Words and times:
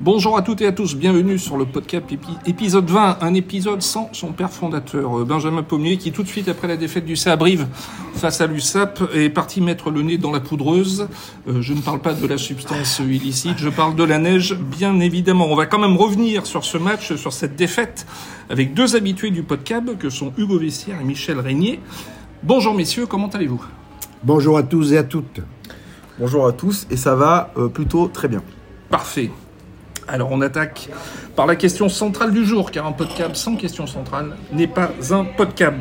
Bonjour 0.00 0.38
à 0.38 0.42
toutes 0.42 0.60
et 0.60 0.66
à 0.66 0.70
tous, 0.70 0.94
bienvenue 0.94 1.40
sur 1.40 1.56
le 1.56 1.64
podcast 1.64 2.04
épisode 2.46 2.88
20, 2.88 3.18
un 3.20 3.34
épisode 3.34 3.82
sans 3.82 4.08
son 4.12 4.30
père 4.30 4.52
fondateur, 4.52 5.18
euh, 5.18 5.24
Benjamin 5.24 5.64
Pommier, 5.64 5.96
qui 5.96 6.12
tout 6.12 6.22
de 6.22 6.28
suite 6.28 6.48
après 6.48 6.68
la 6.68 6.76
défaite 6.76 7.04
du 7.04 7.16
Sabrive 7.16 7.66
face 8.14 8.40
à 8.40 8.46
l'USAP 8.46 9.02
est 9.12 9.28
parti 9.28 9.60
mettre 9.60 9.90
le 9.90 10.02
nez 10.02 10.16
dans 10.16 10.30
la 10.30 10.38
poudreuse. 10.38 11.08
Euh, 11.48 11.62
je 11.62 11.74
ne 11.74 11.80
parle 11.80 11.98
pas 11.98 12.14
de 12.14 12.24
la 12.28 12.38
substance 12.38 13.00
illicite, 13.00 13.58
je 13.58 13.68
parle 13.68 13.96
de 13.96 14.04
la 14.04 14.18
neige, 14.18 14.54
bien 14.54 15.00
évidemment. 15.00 15.48
On 15.50 15.56
va 15.56 15.66
quand 15.66 15.80
même 15.80 15.96
revenir 15.96 16.46
sur 16.46 16.64
ce 16.64 16.78
match, 16.78 17.16
sur 17.16 17.32
cette 17.32 17.56
défaite, 17.56 18.06
avec 18.50 18.74
deux 18.74 18.94
habitués 18.94 19.30
du 19.30 19.42
podcast, 19.42 19.98
que 19.98 20.10
sont 20.10 20.32
Hugo 20.38 20.60
Vessière 20.60 21.00
et 21.00 21.04
Michel 21.04 21.40
Régnier. 21.40 21.80
Bonjour 22.44 22.72
messieurs, 22.72 23.06
comment 23.06 23.28
allez-vous? 23.28 23.64
Bonjour 24.22 24.58
à 24.58 24.62
tous 24.62 24.92
et 24.92 24.98
à 24.98 25.02
toutes. 25.02 25.40
Bonjour 26.20 26.46
à 26.46 26.52
tous, 26.52 26.86
et 26.88 26.96
ça 26.96 27.16
va 27.16 27.52
euh, 27.56 27.66
plutôt 27.66 28.06
très 28.06 28.28
bien. 28.28 28.42
Parfait. 28.90 29.32
Alors 30.08 30.30
on 30.32 30.40
attaque 30.40 30.88
par 31.36 31.46
la 31.46 31.54
question 31.54 31.88
centrale 31.88 32.32
du 32.32 32.44
jour, 32.44 32.70
car 32.70 32.86
un 32.86 32.92
podcast 32.92 33.36
sans 33.36 33.56
question 33.56 33.86
centrale 33.86 34.36
n'est 34.52 34.66
pas 34.66 34.90
un 35.10 35.24
podcast. 35.24 35.74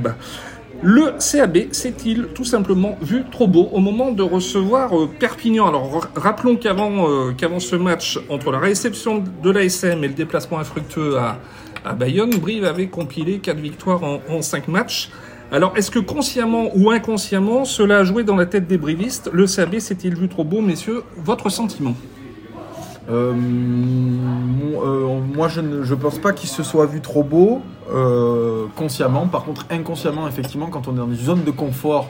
Le 0.83 1.13
CAB 1.17 1.71
s'est-il 1.71 2.27
tout 2.35 2.43
simplement 2.43 2.97
vu 3.01 3.23
trop 3.31 3.47
beau 3.47 3.69
au 3.71 3.79
moment 3.79 4.11
de 4.11 4.21
recevoir 4.21 4.95
euh, 4.95 5.07
Perpignan? 5.07 5.65
Alors 5.67 6.07
rappelons 6.15 6.55
qu'avant 6.55 7.09
euh, 7.09 7.31
qu'avant 7.31 7.59
ce 7.59 7.75
match, 7.75 8.19
entre 8.29 8.51
la 8.51 8.59
réception 8.59 9.23
de 9.41 9.49
l'ASM 9.49 10.03
et 10.03 10.07
le 10.07 10.13
déplacement 10.13 10.59
infructueux 10.59 11.17
à, 11.17 11.39
Bayonne, 11.93 12.31
Brive 12.31 12.65
avait 12.65 12.87
compilé 12.87 13.39
4 13.39 13.57
victoires 13.57 14.03
en, 14.03 14.19
en 14.29 14.41
5 14.41 14.67
matchs. 14.67 15.09
Alors 15.51 15.75
est-ce 15.77 15.89
que 15.89 15.99
consciemment 15.99 16.69
ou 16.75 16.91
inconsciemment, 16.91 17.63
cela 17.63 17.99
a 17.99 18.03
joué 18.03 18.23
dans 18.23 18.35
la 18.35 18.45
tête 18.45 18.67
des 18.67 18.77
brivistes? 18.77 19.31
Le 19.33 19.47
CAB 19.47 19.79
s'est-il 19.79 20.15
vu 20.15 20.27
trop 20.27 20.43
beau, 20.43 20.61
messieurs 20.61 21.03
Votre 21.15 21.49
sentiment? 21.49 21.95
Euh, 23.09 23.33
euh, 23.33 25.19
moi, 25.35 25.47
je 25.47 25.61
ne 25.61 25.83
je 25.83 25.95
pense 25.95 26.19
pas 26.19 26.33
qu'il 26.33 26.49
se 26.49 26.63
soit 26.63 26.85
vu 26.85 27.01
trop 27.01 27.23
beau 27.23 27.61
euh, 27.91 28.65
consciemment. 28.75 29.27
Par 29.27 29.43
contre, 29.45 29.65
inconsciemment, 29.69 30.27
effectivement, 30.27 30.67
quand 30.67 30.87
on 30.87 30.93
est 30.93 30.97
dans 30.97 31.07
une 31.07 31.15
zone 31.15 31.43
de 31.43 31.51
confort, 31.51 32.09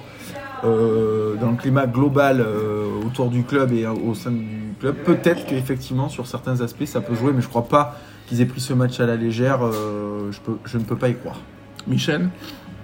euh, 0.64 1.36
dans 1.36 1.52
le 1.52 1.58
climat 1.58 1.86
global 1.86 2.42
euh, 2.42 2.86
autour 3.06 3.30
du 3.30 3.44
club 3.44 3.72
et 3.74 3.86
au 3.86 4.16
sein 4.16 4.32
du 4.32 4.74
club, 4.80 4.96
peut-être 5.06 5.46
qu'effectivement, 5.46 6.10
sur 6.10 6.26
certains 6.26 6.62
aspects, 6.62 6.86
ça 6.86 7.02
peut 7.02 7.16
jouer, 7.16 7.32
mais 7.34 7.42
je 7.42 7.48
crois 7.48 7.68
pas 7.68 7.96
qu'ils 8.26 8.42
aient 8.42 8.46
pris 8.46 8.62
ce 8.62 8.74
match 8.74 9.00
à 9.00 9.06
la 9.06 9.16
légère. 9.16 9.60
Euh, 9.64 10.32
je, 10.32 10.40
peux, 10.40 10.58
je 10.66 10.78
ne 10.78 10.84
peux 10.84 10.96
pas 10.96 11.10
y 11.10 11.16
croire. 11.16 11.40
Michel? 11.88 12.30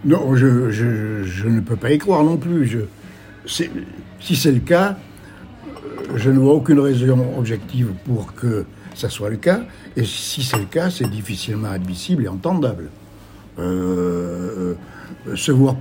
Non, 0.05 0.35
je, 0.35 0.69
je, 0.69 1.23
je 1.23 1.47
ne 1.47 1.61
peux 1.61 1.75
pas 1.75 1.91
y 1.91 1.97
croire 1.97 2.23
non 2.23 2.37
plus. 2.37 2.67
Je, 2.67 2.79
si 3.45 4.35
c'est 4.35 4.51
le 4.51 4.59
cas, 4.59 4.97
je 6.15 6.29
ne 6.29 6.39
vois 6.39 6.53
aucune 6.53 6.79
raison 6.79 7.37
objective 7.37 7.91
pour 8.05 8.33
que 8.33 8.65
ça 8.95 9.09
soit 9.09 9.29
le 9.29 9.37
cas. 9.37 9.61
Et 9.95 10.03
si 10.03 10.43
c'est 10.43 10.57
le 10.57 10.65
cas, 10.65 10.89
c'est 10.89 11.09
difficilement 11.09 11.69
admissible 11.69 12.25
et 12.25 12.27
entendable. 12.27 12.89
Euh, 13.59 14.73
se 15.35 15.51
voir 15.51 15.75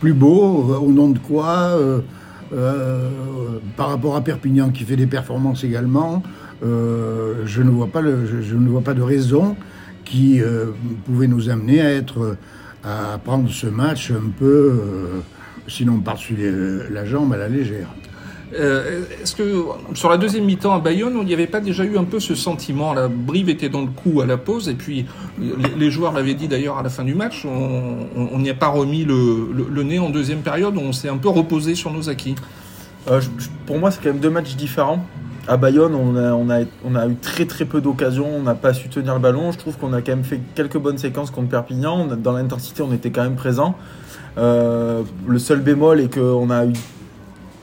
plus, 0.00 0.12
beau, 0.12 0.72
euh, 0.72 0.78
au 0.78 0.92
nom 0.92 1.10
de 1.10 1.18
quoi 1.18 1.76
euh, 1.76 3.10
Par 3.76 3.88
rapport 3.88 4.16
à 4.16 4.22
Perpignan 4.22 4.70
qui 4.70 4.84
fait 4.84 4.96
des 4.96 5.06
performances 5.06 5.64
également, 5.64 6.22
je, 6.62 7.62
ne 7.62 7.70
vois 7.70 7.88
pas 7.88 8.02
je, 8.02 8.56
ne 8.56 8.68
vois 8.68 8.82
pas 8.82 8.94
de 8.94 9.02
raison 9.02 9.56
qui 10.04 10.40
pouvait 11.06 11.28
nous 11.28 11.48
amener 11.48 11.80
à 11.80 11.90
être 11.90 12.36
à 12.82 13.18
prendre 13.18 13.48
ce 13.50 13.66
match 13.66 14.10
un 14.10 14.30
peu, 14.36 14.80
sinon 15.68 16.00
par-dessus 16.00 16.36
la 16.90 17.04
jambe 17.04 17.32
à 17.32 17.36
la 17.36 17.48
légère. 17.48 17.88
Euh, 18.52 19.02
Est-ce 19.22 19.36
que 19.36 19.64
sur 19.94 20.10
la 20.10 20.16
deuxième 20.16 20.44
mi-temps 20.44 20.74
à 20.74 20.80
Bayonne, 20.80 21.16
il 21.20 21.26
n'y 21.26 21.34
avait 21.34 21.46
pas 21.46 21.60
déjà 21.60 21.84
eu 21.84 21.96
un 21.96 22.04
peu 22.04 22.18
ce 22.18 22.34
sentiment 22.34 22.92
La 22.92 23.08
Brive 23.08 23.48
était 23.48 23.68
dans 23.68 23.82
le 23.82 23.86
coup 23.86 24.20
à 24.20 24.26
la 24.26 24.36
pause, 24.36 24.68
et 24.68 24.74
puis 24.74 25.06
les, 25.38 25.90
joueurs 25.90 26.12
l'avaient 26.12 26.34
dit 26.34 26.48
d'ailleurs 26.48 26.78
à 26.78 26.82
la 26.82 26.88
fin 26.88 27.04
du 27.04 27.14
match, 27.14 27.46
on 27.46 28.38
n'y 28.38 28.50
a 28.50 28.54
pas 28.54 28.68
remis 28.68 29.04
le, 29.04 29.82
nez 29.82 29.98
en 29.98 30.10
deuxième 30.10 30.40
période, 30.40 30.76
on 30.76 30.92
s'est 30.92 31.08
un 31.08 31.16
peu 31.16 31.28
reposé 31.28 31.74
sur 31.74 31.92
nos 31.92 32.08
acquis. 32.08 32.34
Euh, 33.08 33.20
pour 33.66 33.78
moi, 33.78 33.90
c'est 33.90 34.02
quand 34.02 34.10
même 34.10 34.20
deux 34.20 34.30
matchs 34.30 34.56
différents. 34.56 35.04
À 35.48 35.56
Bayonne, 35.56 35.94
on 35.94 36.50
a, 36.50 37.08
eu 37.08 37.16
très 37.16 37.46
très 37.46 37.64
peu 37.64 37.80
d'occasions, 37.80 38.28
on 38.36 38.42
n'a 38.42 38.54
pas 38.54 38.74
su 38.74 38.88
tenir 38.88 39.14
le 39.14 39.20
ballon. 39.20 39.52
Je 39.52 39.58
trouve 39.58 39.76
qu'on 39.78 39.92
a 39.92 40.02
quand 40.02 40.12
même 40.12 40.24
fait 40.24 40.40
quelques 40.54 40.76
bonnes 40.76 40.98
séquences 40.98 41.30
contre 41.30 41.48
Perpignan. 41.48 42.06
Dans 42.06 42.32
l'intensité, 42.32 42.82
on 42.82 42.92
était 42.92 43.10
quand 43.10 43.22
même 43.22 43.36
présent. 43.36 43.74
Euh, 44.38 45.02
le 45.26 45.38
seul 45.38 45.60
bémol 45.60 46.00
est 46.00 46.14
qu'on 46.14 46.50
a 46.50 46.66
eu 46.66 46.72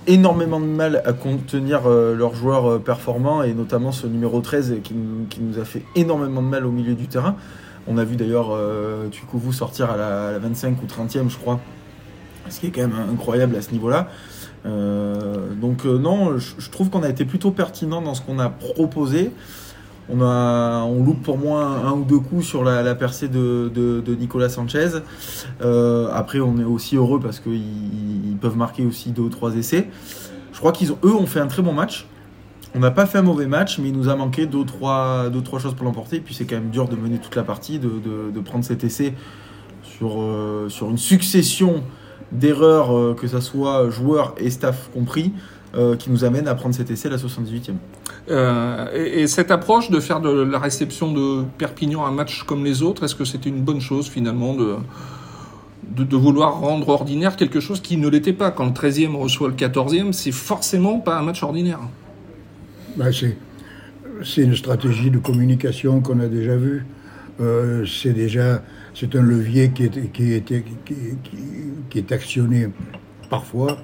énormément 0.07 0.59
de 0.59 0.65
mal 0.65 1.01
à 1.05 1.13
contenir 1.13 1.81
euh, 1.85 2.15
leurs 2.15 2.33
joueurs 2.33 2.65
euh, 2.71 2.79
performants 2.79 3.43
et 3.43 3.53
notamment 3.53 3.91
ce 3.91 4.07
numéro 4.07 4.39
13 4.41 4.75
qui, 4.83 4.93
nous- 4.93 5.25
qui 5.29 5.41
nous 5.41 5.59
a 5.59 5.65
fait 5.65 5.83
énormément 5.95 6.41
de 6.41 6.47
mal 6.47 6.65
au 6.65 6.71
milieu 6.71 6.95
du 6.95 7.07
terrain. 7.07 7.35
On 7.87 7.97
a 7.97 8.03
vu 8.03 8.15
d'ailleurs 8.15 8.49
euh, 8.51 9.07
Tukouvou 9.09 9.53
sortir 9.53 9.91
à 9.91 9.97
la, 9.97 10.27
à 10.27 10.31
la 10.31 10.39
25 10.39 10.77
ou 10.81 10.85
30e, 10.85 11.29
je 11.29 11.37
crois, 11.37 11.59
ce 12.49 12.59
qui 12.59 12.67
est 12.67 12.71
quand 12.71 12.81
même 12.81 12.95
incroyable 13.13 13.55
à 13.55 13.61
ce 13.61 13.71
niveau-là. 13.71 14.07
Euh, 14.65 15.53
donc 15.53 15.85
euh, 15.85 15.97
non, 15.97 16.37
je, 16.37 16.55
je 16.57 16.69
trouve 16.69 16.89
qu'on 16.89 17.03
a 17.03 17.09
été 17.09 17.23
plutôt 17.25 17.51
pertinent 17.51 18.01
dans 18.01 18.13
ce 18.13 18.21
qu'on 18.21 18.39
a 18.39 18.49
proposé. 18.49 19.31
On, 20.09 21.03
loupe 21.03 21.21
pour 21.21 21.37
moi 21.37 21.63
un, 21.63 21.91
ou 21.91 22.03
deux 22.03 22.19
coups 22.19 22.45
sur 22.45 22.63
la, 22.63 22.95
percée 22.95 23.27
de, 23.27 24.15
Nicolas 24.19 24.49
Sanchez. 24.49 24.89
Euh, 25.61 26.09
après, 26.13 26.39
on 26.39 26.57
est 26.57 26.63
aussi 26.63 26.95
heureux 26.95 27.19
parce 27.19 27.39
qu'ils 27.39 27.55
ils 27.55 28.37
peuvent 28.37 28.57
marquer 28.57 28.85
aussi 28.85 29.11
deux 29.11 29.23
ou 29.23 29.29
trois 29.29 29.55
essais. 29.55 29.89
Je 30.53 30.59
crois 30.59 30.71
qu'ils 30.71 30.91
ont, 30.91 31.25
fait 31.25 31.39
un 31.39 31.47
très 31.47 31.61
bon 31.61 31.73
match. 31.73 32.07
On 32.73 32.79
n'a 32.79 32.91
pas 32.91 33.05
fait 33.05 33.17
un 33.17 33.23
mauvais 33.23 33.47
match, 33.47 33.79
mais 33.79 33.89
il 33.89 33.93
nous 33.93 34.09
a 34.09 34.15
manqué 34.15 34.45
deux 34.45 34.59
ou 34.59 34.63
trois, 34.63 35.29
choses 35.59 35.73
pour 35.73 35.85
l'emporter. 35.85 36.17
Et 36.17 36.21
puis 36.21 36.33
c'est 36.33 36.45
quand 36.45 36.55
même 36.55 36.69
dur 36.69 36.87
de 36.87 36.95
mener 36.95 37.17
toute 37.19 37.35
la 37.35 37.43
partie, 37.43 37.79
de, 37.79 38.39
prendre 38.41 38.63
cet 38.63 38.83
essai 38.83 39.13
sur, 39.83 40.21
euh, 40.21 40.69
une 40.81 40.97
succession 40.97 41.83
d'erreurs, 42.31 42.95
euh, 42.95 43.13
que 43.13 43.27
ce 43.27 43.39
soit 43.39 43.89
joueurs 43.89 44.35
et 44.37 44.49
staff 44.49 44.89
compris, 44.93 45.33
qui 45.99 46.09
nous 46.09 46.23
amène 46.23 46.47
à 46.47 46.55
prendre 46.55 46.73
cet 46.73 46.89
essai 46.89 47.07
à 47.07 47.11
la 47.11 47.17
78e. 47.17 47.75
Euh, 48.29 48.87
et, 48.93 49.21
et 49.21 49.27
cette 49.27 49.51
approche 49.51 49.89
de 49.89 49.99
faire 49.99 50.19
de 50.19 50.29
la 50.29 50.59
réception 50.59 51.11
de 51.11 51.43
Perpignan 51.57 52.05
un 52.05 52.11
match 52.11 52.43
comme 52.43 52.65
les 52.65 52.81
autres, 52.81 53.03
est-ce 53.05 53.15
que 53.15 53.25
c'était 53.25 53.49
une 53.49 53.61
bonne 53.61 53.79
chose 53.79 54.09
finalement 54.09 54.53
de, 54.53 54.75
de, 55.95 56.17
vouloir 56.17 56.59
rendre 56.59 56.89
ordinaire 56.89 57.37
quelque 57.37 57.59
chose 57.61 57.79
qui 57.81 57.95
ne 57.97 58.09
l'était 58.09 58.33
pas? 58.33 58.51
Quand 58.51 58.65
le 58.65 58.71
13e 58.71 59.15
reçoit 59.15 59.47
le 59.47 59.53
14e, 59.53 60.11
c'est 60.11 60.33
forcément 60.33 60.99
pas 60.99 61.17
un 61.17 61.23
match 61.23 61.41
ordinaire. 61.41 61.79
Ben, 62.97 63.11
c'est, 63.11 64.41
une 64.41 64.55
stratégie 64.55 65.09
de 65.09 65.19
communication 65.19 66.01
qu'on 66.01 66.19
a 66.19 66.27
déjà 66.27 66.57
vue. 66.57 66.85
Euh, 67.39 67.85
c'est 67.85 68.13
déjà 68.13 68.61
c'est 68.93 69.15
un 69.15 69.21
levier 69.21 69.69
qui 69.69 69.83
est, 69.83 70.11
qui, 70.11 70.33
est, 70.33 70.43
qui, 70.43 71.97
est 71.99 72.11
actionné 72.11 72.69
parfois 73.29 73.77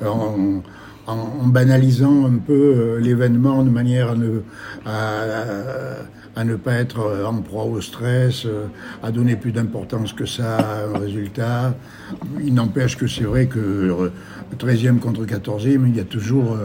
en, 0.00 0.62
en- 1.06 1.46
banalisant 1.46 2.26
un 2.26 2.38
peu 2.38 2.52
euh, 2.52 2.98
l'événement 3.00 3.62
de 3.62 3.70
manière 3.70 4.10
à 4.10 4.14
ne, 4.16 4.40
à, 4.86 6.44
ne 6.44 6.56
pas 6.56 6.74
être 6.74 7.00
euh, 7.00 7.26
en 7.26 7.42
proie 7.42 7.64
au 7.64 7.80
stress, 7.80 8.46
euh, 8.46 8.66
à 9.02 9.10
donner 9.10 9.36
plus 9.36 9.52
d'importance 9.52 10.12
que 10.12 10.24
ça 10.26 10.58
un 10.94 10.98
résultat. 10.98 11.74
Il 12.42 12.54
n'empêche 12.54 12.96
que 12.96 13.06
c'est 13.06 13.24
vrai 13.24 13.46
que 13.46 13.58
euh, 13.58 14.10
13e 14.58 14.98
contre 14.98 15.24
14e, 15.24 15.86
il 15.86 15.96
y 15.96 16.00
a 16.00 16.04
toujours, 16.04 16.56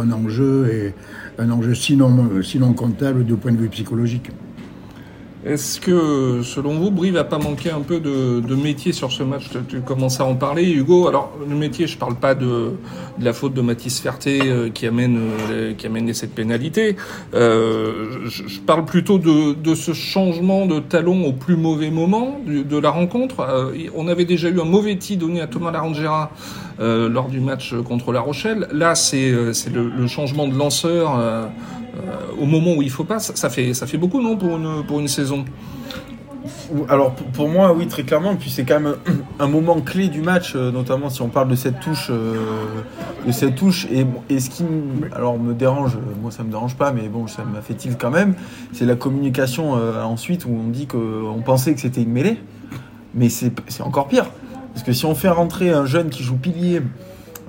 un 0.00 0.12
enjeu, 0.12 0.68
et 0.72 0.94
un 1.38 1.50
enjeu 1.50 1.74
sinon 2.42 2.72
comptable 2.74 3.24
du 3.24 3.34
point 3.34 3.52
de 3.52 3.58
vue 3.58 3.68
psychologique. 3.68 4.30
Est-ce 5.44 5.78
que, 5.78 6.40
selon 6.42 6.72
vous, 6.78 6.90
Brive 6.90 7.18
a 7.18 7.24
pas 7.24 7.36
manqué 7.36 7.70
un 7.70 7.82
peu 7.82 8.00
de, 8.00 8.54
métier 8.54 8.92
sur 8.92 9.12
ce 9.12 9.22
match 9.22 9.50
tu, 9.68 9.80
commences 9.80 10.18
à 10.18 10.24
en 10.24 10.36
parler, 10.36 10.70
Hugo. 10.70 11.06
Alors, 11.06 11.32
le 11.46 11.54
métier, 11.54 11.86
je 11.86 11.98
parle 11.98 12.14
pas 12.14 12.34
de, 12.34 12.72
la 13.20 13.34
faute 13.34 13.52
de 13.52 13.60
Mathis 13.60 14.00
Ferté 14.00 14.40
euh, 14.42 14.70
qui 14.70 14.86
amène 14.86 15.18
euh, 15.50 15.74
qui 15.74 15.86
amène 15.86 16.12
cette 16.14 16.34
pénalité. 16.34 16.96
Euh, 17.34 18.26
je, 18.26 18.58
parle 18.60 18.86
plutôt 18.86 19.18
de, 19.18 19.52
de 19.52 19.74
ce 19.74 19.92
changement 19.92 20.64
de 20.64 20.80
talon 20.80 21.26
au 21.26 21.32
plus 21.32 21.56
mauvais 21.56 21.90
moment 21.90 22.40
de 22.46 22.78
la 22.78 22.90
rencontre. 22.90 23.40
Euh, 23.40 23.72
on 23.94 24.08
avait 24.08 24.24
déjà 24.24 24.48
eu 24.48 24.58
un 24.60 24.64
mauvais 24.64 24.96
tir 24.96 25.18
donné 25.18 25.42
à 25.42 25.46
Thomas 25.46 25.72
Larangera 25.72 26.30
lors 26.78 27.28
du 27.28 27.40
match 27.40 27.74
contre 27.84 28.12
La 28.12 28.20
Rochelle. 28.20 28.66
Là, 28.72 28.94
c'est 28.94 29.32
c'est 29.52 29.72
le, 29.72 29.90
le 29.90 30.06
changement 30.06 30.48
de 30.48 30.56
lanceur. 30.56 31.20
Euh, 31.94 32.42
au 32.42 32.46
moment 32.46 32.74
où 32.74 32.82
il 32.82 32.90
faut 32.90 33.04
pas, 33.04 33.18
ça, 33.18 33.50
fait 33.50 33.74
ça 33.74 33.86
fait 33.86 33.98
beaucoup 33.98 34.20
non 34.20 34.36
pour 34.36 34.56
une 34.56 34.84
pour 34.84 35.00
une 35.00 35.08
saison? 35.08 35.44
Alors 36.88 37.14
pour, 37.14 37.48
moi, 37.48 37.72
oui, 37.72 37.86
très 37.86 38.02
clairement. 38.02 38.36
Puis 38.36 38.50
c'est 38.50 38.64
quand 38.64 38.80
même 38.80 38.96
un, 39.38 39.46
moment 39.46 39.80
clé 39.80 40.08
du 40.08 40.20
match, 40.20 40.54
euh, 40.56 40.70
notamment 40.70 41.08
si 41.08 41.22
on 41.22 41.28
parle 41.28 41.48
de 41.48 41.54
cette 41.54 41.80
touche, 41.80 42.08
euh, 42.10 42.34
de 43.26 43.32
cette 43.32 43.54
touche. 43.54 43.86
Et, 43.92 44.06
et 44.28 44.40
ce 44.40 44.50
qui, 44.50 44.64
alors 45.14 45.38
me 45.38 45.54
dérange, 45.54 45.96
moi 46.20 46.30
ça 46.30 46.42
me 46.42 46.50
dérange 46.50 46.76
pas, 46.76 46.92
mais 46.92 47.08
bon, 47.08 47.26
ça 47.26 47.44
m'affective 47.44 47.96
quand 47.98 48.10
même. 48.10 48.34
C'est 48.72 48.86
la 48.86 48.96
communication 48.96 49.72
ensuite 49.72 50.44
où 50.46 50.50
on 50.50 50.68
dit 50.68 50.86
qu'on 50.86 51.42
pensait 51.44 51.74
que 51.74 51.80
c'était 51.80 52.02
une 52.02 52.12
mêlée, 52.12 52.38
mais 53.14 53.28
c'est 53.28 53.52
encore 53.82 54.08
pire. 54.08 54.26
Parce 54.72 54.84
que 54.84 54.92
si 54.92 55.06
on 55.06 55.14
fait 55.14 55.28
rentrer 55.28 55.70
un 55.70 55.86
jeune 55.86 56.10
qui 56.10 56.24
joue 56.24 56.36
pilier 56.36 56.82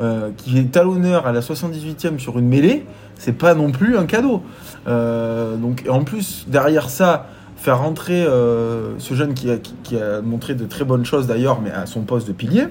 euh, 0.01 0.31
qui 0.35 0.57
est 0.57 0.71
talonneur 0.71 1.25
à 1.25 1.31
la 1.31 1.39
78e 1.39 2.19
sur 2.19 2.37
une 2.37 2.47
mêlée, 2.47 2.85
c'est 3.17 3.37
pas 3.37 3.55
non 3.55 3.71
plus 3.71 3.97
un 3.97 4.05
cadeau. 4.05 4.43
Euh, 4.87 5.55
donc 5.55 5.85
en 5.89 6.03
plus 6.03 6.45
derrière 6.47 6.89
ça, 6.89 7.27
faire 7.55 7.79
rentrer 7.79 8.23
euh, 8.23 8.99
ce 8.99 9.13
jeune 9.13 9.33
qui 9.33 9.49
a, 9.49 9.55
qui, 9.57 9.97
a 9.97 10.21
montré 10.21 10.53
de 10.53 10.65
très 10.65 10.83
bonnes 10.83 11.05
choses 11.05 11.27
d'ailleurs, 11.27 11.61
mais 11.61 11.71
à 11.71 11.85
son 11.85 12.01
poste 12.01 12.27
de 12.27 12.33
pilier, 12.33 12.67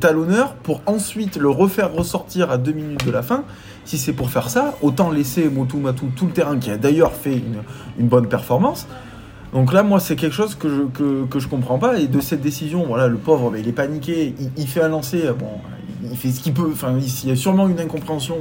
talonneur 0.00 0.54
pour 0.54 0.82
ensuite 0.86 1.36
le 1.36 1.50
refaire 1.50 1.92
ressortir 1.92 2.50
à 2.50 2.58
deux 2.58 2.72
minutes 2.72 3.06
de 3.06 3.12
la 3.12 3.22
fin. 3.22 3.44
Si 3.84 3.96
c'est 3.96 4.12
pour 4.12 4.30
faire 4.30 4.50
ça, 4.50 4.74
autant 4.82 5.10
laisser 5.10 5.48
Motu 5.48 5.76
Matu 5.76 6.06
tout 6.16 6.26
le 6.26 6.32
terrain 6.32 6.58
qui 6.58 6.70
a 6.70 6.78
d'ailleurs 6.78 7.12
fait 7.12 7.40
une 7.98 8.08
bonne 8.08 8.26
performance. 8.26 8.88
Donc 9.54 9.72
là, 9.72 9.84
moi, 9.84 10.00
c'est 10.00 10.16
quelque 10.16 10.34
chose 10.34 10.56
que 10.56 10.68
je, 10.68 10.82
que, 11.28 11.46
comprends 11.46 11.78
pas. 11.78 12.00
Et 12.00 12.08
de 12.08 12.20
cette 12.20 12.40
décision, 12.40 12.84
voilà, 12.86 13.06
le 13.06 13.16
pauvre, 13.16 13.52
ben, 13.52 13.60
il 13.60 13.68
est 13.68 13.72
paniqué, 13.72 14.34
il, 14.56 14.66
fait 14.66 14.82
un 14.82 14.88
lancer, 14.88 15.30
bon, 15.38 15.46
il 16.10 16.16
fait 16.16 16.30
ce 16.30 16.40
qu'il 16.40 16.52
peut. 16.52 16.70
Enfin, 16.72 16.92
il 16.98 17.28
y 17.28 17.32
a 17.32 17.36
sûrement 17.36 17.68
une 17.68 17.78
incompréhension. 17.78 18.38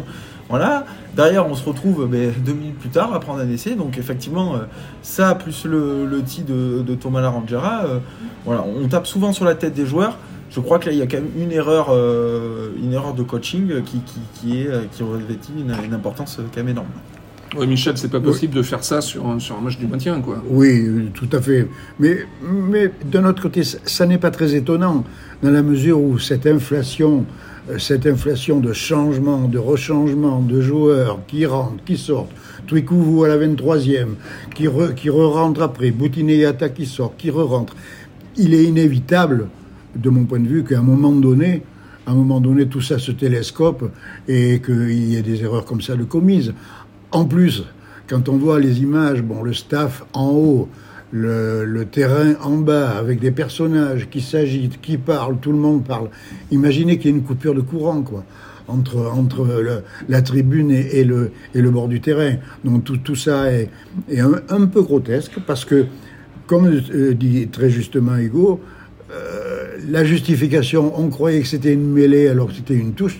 Voilà. 0.50 0.86
Derrière, 1.16 1.48
on 1.48 1.54
se 1.54 1.64
retrouve 1.64 2.08
ben, 2.08 2.34
deux 2.44 2.54
minutes 2.54 2.80
plus 2.80 2.90
tard 2.90 3.14
à 3.14 3.20
prendre 3.20 3.42
un 3.42 3.50
essai. 3.50 3.76
Donc 3.76 4.00
effectivement, 4.00 4.56
euh, 4.56 4.60
ça 5.04 5.36
plus 5.36 5.66
le, 5.66 6.08
le 6.08 6.24
de, 6.24 6.96
Thomas 6.96 7.22
Larangera, 7.22 7.86
euh, 7.86 8.00
voilà, 8.44 8.64
on 8.64 8.88
tape 8.88 9.06
souvent 9.06 9.34
sur 9.34 9.46
la 9.46 9.54
tête 9.54 9.76
des 9.76 9.86
joueurs. 9.86 10.18
Je 10.50 10.60
crois 10.60 10.80
que 10.80 10.88
là, 10.88 10.94
il 10.94 10.98
y 10.98 11.02
a 11.04 11.08
quand 11.08 11.18
même 11.18 11.32
une 11.38 11.52
erreur, 11.52 11.88
euh, 11.92 12.72
une 12.84 12.92
erreur 12.92 13.14
de 13.14 13.22
coaching 13.22 13.84
qui, 13.84 14.00
qui, 14.00 14.20
qui 14.34 14.62
est, 14.62 14.90
qui 14.92 15.04
revêt 15.04 15.38
une, 15.56 15.76
une 15.86 15.94
importance 15.94 16.40
quand 16.52 16.58
même 16.58 16.70
énorme. 16.70 16.88
Ouais, 17.56 17.68
Michel, 17.68 17.98
c'est 17.98 18.10
pas 18.10 18.20
possible 18.20 18.56
de 18.56 18.64
faire 18.64 18.84
ça 18.84 19.00
sur 19.02 19.28
un, 19.28 19.40
sur 19.40 19.58
un 19.58 19.62
match 19.62 19.78
du 19.78 19.86
maintien, 19.86 20.20
quoi. 20.22 20.42
Oui, 20.50 21.10
tout 21.14 21.30
à 21.32 21.42
fait. 21.42 21.68
Mais, 22.00 22.26
mais 22.42 22.92
d'un 23.06 23.26
autre 23.26 23.44
côté, 23.44 23.62
ça, 23.64 24.06
n'est 24.06 24.18
pas 24.18 24.32
très 24.32 24.56
étonnant, 24.56 25.04
dans 25.44 25.52
la 25.52 25.62
mesure 25.62 26.00
où 26.02 26.18
cette 26.18 26.48
inflation, 26.48 27.26
euh, 27.70 27.78
cette 27.78 28.08
inflation 28.08 28.60
de 28.60 28.74
changement, 28.74 29.48
de 29.48 29.60
rechangement 29.60 30.42
de 30.42 30.62
joueurs 30.62 31.20
qui 31.28 31.46
rentrent, 31.46 31.84
qui 31.86 31.98
sortent, 31.98 32.32
Twikuvu 32.66 33.26
à 33.26 33.28
la 33.28 33.38
23e, 33.38 34.16
qui, 34.56 34.68
re, 34.68 34.96
qui 34.96 35.10
re-rentre 35.10 35.62
après, 35.62 35.92
Boutineyata 35.92 36.70
qui 36.70 36.88
sort, 36.88 37.16
qui 37.18 37.30
re-rentre, 37.30 37.76
il 38.36 38.56
est 38.56 38.64
inévitable, 38.64 39.48
de 39.96 40.10
mon 40.10 40.24
point 40.24 40.40
de 40.40 40.48
vue, 40.48 40.64
qu'à 40.64 40.80
un 40.80 40.82
moment 40.82 41.12
donné, 41.12 41.62
à 42.06 42.12
un 42.12 42.16
moment 42.16 42.42
donné, 42.42 42.68
tout 42.68 42.82
ça 42.82 43.00
se 43.00 43.12
télescope 43.12 43.90
et 44.28 44.60
qu'il 44.60 44.92
y 44.92 45.16
ait 45.16 45.22
des 45.22 45.44
erreurs 45.44 45.66
comme 45.66 45.82
ça 45.82 45.96
de 45.96 46.04
commises. 46.04 46.54
En 47.14 47.26
plus, 47.26 47.64
quand 48.08 48.28
on 48.28 48.38
voit 48.38 48.60
les 48.60 48.82
images, 48.82 49.22
bon, 49.22 49.44
le 49.44 49.54
staff 49.54 50.04
en 50.14 50.30
haut, 50.32 50.70
le, 51.12 51.84
terrain 51.84 52.34
en 52.42 52.58
bas, 52.58 52.90
avec 52.90 53.20
des 53.20 53.30
personnages 53.30 54.10
qui 54.10 54.20
s'agitent, 54.20 54.82
qui 54.82 54.98
parlent, 54.98 55.38
tout 55.38 55.52
le 55.52 55.60
monde 55.60 55.84
parle. 55.84 56.10
Imaginez 56.50 56.98
qu'il 56.98 57.12
y 57.12 57.14
ait 57.14 57.18
une 57.18 57.24
coupure 57.24 57.54
de 57.54 57.62
courant, 57.62 58.04
entre, 58.68 59.84
la 60.10 60.22
tribune 60.24 60.72
et, 60.72 61.04
le, 61.04 61.70
bord 61.70 61.88
du 61.88 62.02
terrain. 62.02 62.38
Donc 62.66 62.84
tout, 63.04 63.16
ça 63.16 63.54
est, 63.54 63.70
est 64.10 64.22
un, 64.22 64.66
peu 64.66 64.82
grotesque 64.82 65.40
parce 65.46 65.66
que, 65.66 65.86
comme 66.48 66.66
euh, 66.66 67.14
dit 67.14 67.48
très 67.48 67.70
justement 67.70 68.18
Hugo, 68.18 68.60
euh, 69.12 69.78
la 69.88 70.04
justification, 70.04 71.00
on 71.00 71.10
croyait 71.10 71.42
que 71.42 71.48
c'était 71.48 71.74
une 71.74 71.92
mêlée 71.92 72.28
alors 72.28 72.48
que 72.48 72.54
c'était 72.54 72.74
une 72.74 72.94
touche, 72.94 73.20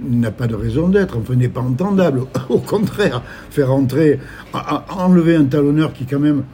n'a 0.00 0.30
pas 0.30 0.46
de 0.46 0.54
raison 0.54 0.88
d'être, 0.88 1.18
enfin 1.18 1.34
n'est 1.34 1.48
pas 1.48 1.60
entendable. 1.60 2.22
Au 2.48 2.58
contraire, 2.58 3.22
faire 3.50 3.72
entrer, 3.72 4.20
enlever 4.90 5.36
un 5.36 5.44
talonneur 5.44 5.92
qui 5.92 6.06
quand 6.06 6.20
même 6.20 6.44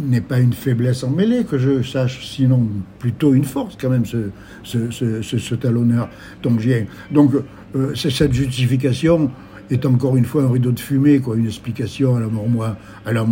n'est 0.00 0.20
pas 0.20 0.38
une 0.38 0.52
faiblesse 0.52 1.02
en 1.02 1.10
mêlée, 1.10 1.44
que 1.44 1.58
je 1.58 1.82
sache, 1.82 2.24
sinon 2.26 2.66
plutôt 2.98 3.34
une 3.34 3.44
force 3.44 3.76
quand 3.80 3.90
même, 3.90 4.06
ce, 4.06 4.30
ce, 4.62 4.90
ce, 4.90 5.20
ce 5.22 5.54
talonneur. 5.54 6.08
Donc 6.42 7.30
euh, 7.74 7.94
cette 7.94 8.32
justification 8.32 9.30
est 9.70 9.84
encore 9.86 10.16
une 10.16 10.24
fois 10.24 10.44
un 10.44 10.50
rideau 10.50 10.70
de 10.70 10.80
fumée, 10.80 11.18
quoi, 11.20 11.36
une 11.36 11.46
explication 11.46 12.16
à 12.16 12.20
la 12.20 12.28
mort, 12.28 12.48
moi, 12.48 12.76
à 13.04 13.12
la 13.12 13.26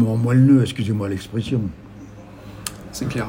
excusez-moi 0.63 1.09
l'expression. 1.09 1.61
C'est 2.91 3.09
clair. 3.09 3.29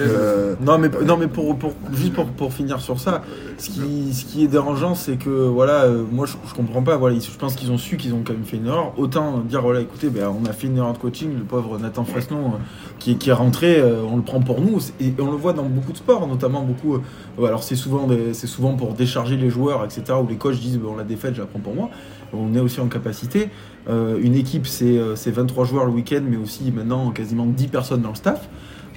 Euh, 0.00 0.54
non 0.60 0.78
mais 0.78 0.88
non 1.04 1.16
mais 1.16 1.26
pour, 1.26 1.56
pour 1.56 1.72
juste 1.92 2.14
pour, 2.14 2.26
pour 2.26 2.52
finir 2.52 2.80
sur 2.80 2.98
ça, 2.98 3.22
ce 3.58 3.70
qui 3.70 4.12
ce 4.12 4.24
qui 4.24 4.44
est 4.44 4.48
dérangeant 4.48 4.94
c'est 4.94 5.16
que 5.16 5.30
voilà 5.30 5.84
euh, 5.84 6.04
moi 6.10 6.26
je, 6.26 6.34
je, 6.48 6.54
comprends 6.54 6.82
pas 6.82 6.96
voilà 6.96 7.18
je 7.18 7.36
pense 7.38 7.54
qu'ils 7.54 7.70
ont 7.70 7.78
su 7.78 7.96
qu'ils 7.96 8.14
ont 8.14 8.22
quand 8.24 8.32
même 8.32 8.44
fait 8.44 8.56
une 8.56 8.66
erreur. 8.66 8.92
Autant 8.98 9.38
dire 9.38 9.62
voilà 9.62 9.80
écoutez 9.80 10.08
ben 10.08 10.28
on 10.28 10.44
a 10.46 10.52
fait 10.52 10.66
une 10.66 10.76
erreur 10.76 10.92
de 10.92 10.98
coaching 10.98 11.36
le 11.36 11.44
pauvre 11.44 11.78
Nathan 11.78 12.04
Fresnon 12.04 12.38
euh, 12.38 12.58
qui, 12.98 13.16
qui 13.16 13.30
est 13.30 13.34
rentré 13.34 13.82
on 13.82 14.16
le 14.16 14.22
prend 14.22 14.40
pour 14.40 14.60
nous. 14.60 14.78
Et 15.00 15.12
on 15.18 15.30
le 15.30 15.36
voit 15.36 15.52
dans 15.52 15.64
beaucoup 15.64 15.92
de 15.92 15.98
sports 15.98 16.26
notamment 16.26 16.62
beaucoup 16.62 16.98
alors 17.38 17.62
c'est 17.62 17.76
souvent 17.76 18.08
c'est 18.32 18.46
souvent 18.46 18.74
pour 18.74 18.94
décharger 18.94 19.36
les 19.36 19.50
joueurs 19.50 19.84
etc 19.84 20.18
où 20.22 20.26
les 20.28 20.36
coachs 20.36 20.58
disent 20.58 20.78
bon 20.78 20.96
la 20.96 21.04
défaite 21.04 21.34
je 21.34 21.40
la 21.40 21.46
prends 21.46 21.60
pour 21.60 21.74
moi. 21.74 21.90
On 22.32 22.54
est 22.54 22.60
aussi 22.60 22.80
en 22.80 22.88
capacité. 22.88 23.50
Une 23.88 24.34
équipe 24.34 24.66
c'est 24.66 25.30
23 25.30 25.64
joueurs 25.64 25.84
le 25.84 25.92
week-end 25.92 26.22
mais 26.28 26.36
aussi 26.36 26.72
maintenant 26.72 27.10
quasiment 27.10 27.46
10 27.46 27.68
personnes 27.68 28.02
dans 28.02 28.10
le 28.10 28.14
staff 28.14 28.48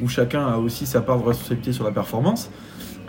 où 0.02 0.08
chacun 0.08 0.46
a 0.48 0.58
aussi 0.58 0.86
sa 0.86 1.02
part 1.02 1.20
de 1.20 1.26
responsabilité 1.26 1.74
sur 1.74 1.84
la 1.84 1.92
performance. 1.92 2.50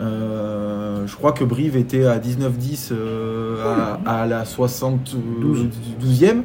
Euh, 0.01 1.05
je 1.07 1.15
crois 1.15 1.33
que 1.33 1.43
Brive 1.43 1.75
était 1.75 2.05
à 2.05 2.19
19-10 2.19 2.89
euh, 2.91 3.97
à, 4.05 4.21
à, 4.21 4.25
la 4.25 4.43
72e. 4.45 6.43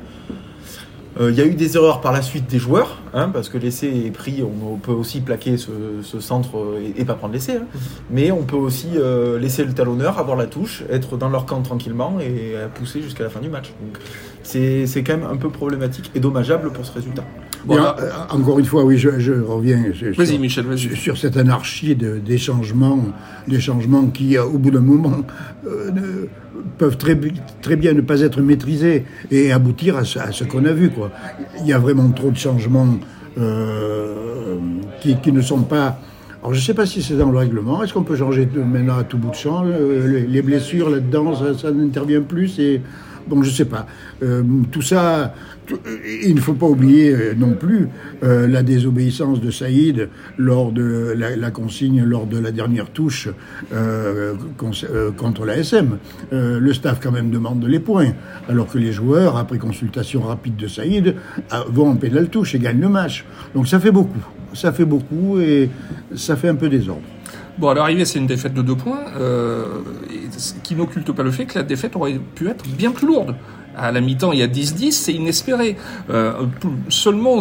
Euh, 1.21 1.31
il 1.31 1.37
y 1.37 1.41
a 1.41 1.47
eu 1.47 1.55
des 1.55 1.77
erreurs 1.77 2.01
par 2.01 2.13
la 2.13 2.23
suite 2.23 2.51
des 2.51 2.59
joueurs, 2.59 3.01
hein, 3.13 3.29
parce 3.33 3.49
que 3.49 3.57
l'essai 3.57 3.87
est 4.07 4.11
pris, 4.11 4.43
on, 4.43 4.77
peut 4.77 4.93
aussi 4.93 5.21
plaquer 5.21 5.57
ce, 5.57 5.71
ce 6.03 6.21
centre 6.21 6.57
et, 6.81 7.01
et, 7.01 7.05
pas 7.05 7.15
prendre 7.15 7.33
l'essai, 7.35 7.57
hein. 7.57 7.67
mais 8.11 8.33
on 8.33 8.43
peut 8.43 8.57
aussi 8.57 8.89
euh, 8.97 9.39
laisser 9.39 9.65
le 9.65 9.73
talonneur, 9.73 10.19
avoir 10.19 10.37
la 10.37 10.47
touche, 10.47 10.83
être 10.91 11.17
dans 11.17 11.29
leur 11.29 11.47
camp 11.47 11.63
tranquillement 11.63 12.19
et 12.21 12.55
pousser 12.75 13.01
jusqu'à 13.01 13.23
la 13.23 13.31
fin 13.31 13.41
du 13.41 13.49
match. 13.49 13.73
Donc 13.81 13.99
c'est 14.43 15.03
quand 15.05 15.17
même 15.17 15.29
un 15.31 15.37
peu 15.37 15.51
problématique 15.51 16.11
et 16.15 16.21
dommageable 16.21 16.73
pour 16.73 16.85
ce 16.85 16.93
résultat. 16.93 17.25
Bon, 17.65 17.77
là, 17.77 17.97
euh, 17.99 18.11
encore 18.31 18.59
une 18.59 18.67
fois, 18.67 18.85
oui, 18.85 18.99
je, 18.99 19.19
je 19.19 19.33
reviens 19.33 19.83
sur, 19.95 20.39
Michel, 20.39 20.77
sur, 20.77 20.97
sur, 20.97 21.19
cette 21.19 21.37
anarchie 21.37 21.97
de, 21.97 22.19
des 22.19 22.37
changements, 22.37 23.01
des 23.49 23.61
changements 23.61 24.07
qui, 24.09 24.39
au 24.39 24.59
bout 24.59 24.71
d'un 24.71 24.81
moment, 24.81 25.23
euh, 25.67 25.91
ne, 25.91 26.29
peuvent 26.79 26.97
très, 26.97 27.19
très 27.63 27.77
bien 27.77 27.93
ne 27.93 28.01
pas 28.01 28.21
être 28.21 28.41
maîtrisés 28.41 29.05
et 29.31 29.53
aboutir 29.53 29.97
à 29.97 30.05
ce, 30.05 30.45
qu'on 30.45 30.65
a 30.65 30.73
vu. 30.73 30.91
Quoi. 30.91 31.11
Il 31.61 31.67
y 31.67 31.73
a 31.73 31.79
vraiment 31.79 32.09
trop 32.11 32.31
de 32.31 32.37
changements 32.37 32.99
euh, 33.39 34.57
qui, 35.01 35.17
qui, 35.17 35.33
ne 35.33 35.41
sont 35.41 35.63
pas. 35.63 35.99
Alors, 36.43 36.55
je 36.55 36.61
ne 36.61 36.65
sais 36.65 36.75
pas 36.75 36.87
si 36.87 37.03
c'est 37.03 37.17
dans 37.17 37.31
le 37.31 37.39
règlement. 37.39 37.83
Est-ce 37.83 37.95
qu'on 37.95 38.03
peut 38.03 38.17
changer 38.17 38.49
maintenant 38.55 38.99
à 38.99 39.05
tout 39.05 39.19
bout 39.19 39.31
de 39.31 39.35
champ 39.35 39.65
Les, 39.65 40.27
les 40.27 40.43
blessures 40.43 40.91
là-dedans, 40.91 41.35
ça, 41.57 41.71
n'intervient 41.71 42.23
plus. 42.23 42.61
Bon, 43.27 43.43
je 43.43 43.51
sais 43.51 43.65
pas. 43.65 43.87
Euh, 44.23 44.43
tout 44.71 44.83
ça, 44.83 45.35
tout, 45.67 45.79
il 46.23 46.35
ne 46.35 46.41
faut 46.41 46.55
pas 46.55 46.67
oublier 46.67 47.11
euh, 47.11 47.35
non 47.35 47.55
plus 47.55 47.89
euh, 48.23 48.47
la 48.47 48.63
désobéissance 48.63 49.41
de 49.41 49.51
Saïd 49.51 50.09
lors 50.37 50.73
de 50.73 51.15
la, 51.17 51.51
consigne, 51.51 52.03
lors 52.05 52.27
de 52.27 52.39
la 52.39 52.53
dernière 52.53 52.91
touche 52.91 53.29
euh, 53.73 54.35
contre 55.17 55.47
la 55.47 55.57
SM. 55.57 55.99
le 56.33 56.73
staff 56.73 57.01
quand 57.01 57.13
même 57.13 57.31
demande 57.31 57.65
les 57.65 57.81
points, 57.81 58.13
alors 58.49 58.67
que 58.67 58.79
les 58.79 58.93
joueurs, 58.93 59.37
après 59.37 59.59
consultation 59.59 60.23
rapide 60.23 60.57
de 60.57 60.69
Saïd, 60.69 61.15
vont 61.69 61.89
en 61.89 61.97
pénal 61.97 62.29
touche 62.29 62.55
et 62.55 62.59
gagnent 62.59 62.81
le 62.81 62.89
match. 62.89 63.25
Donc 63.55 63.69
ça 63.69 63.81
fait 63.81 63.93
beaucoup. 63.93 64.25
Ça 64.53 64.73
fait 64.73 64.85
beaucoup 64.85 65.41
et 65.41 65.71
ça 66.15 66.37
fait 66.37 66.49
un 66.49 66.55
peu 66.55 66.69
désordre. 66.69 67.03
Bon, 67.57 67.69
à 67.69 67.75
l'arrivée, 67.75 68.05
c'est 68.05 68.19
une 68.19 68.27
défaite 68.27 68.53
de 68.53 68.63
deux 68.63 68.75
points, 68.75 69.05
euh, 69.17 69.67
qui 70.63 70.75
n'occulte 70.75 71.11
pas 71.13 71.23
le 71.23 71.31
fait 71.31 71.47
que 71.47 71.59
la 71.59 71.65
défaite 71.65 71.97
aurait 71.97 72.21
pu 72.35 72.49
être 72.49 72.67
bien 72.67 72.91
plus 72.91 73.07
lourde. 73.07 73.35
À 73.77 73.91
la 73.91 74.01
mi-temps, 74.01 74.33
il 74.33 74.39
y 74.39 74.43
a 74.43 74.47
10-10, 74.47 74.93
c'est 74.93 75.13
inespéré. 75.13 75.77
Euh, 76.11 76.45
seulement 76.89 77.41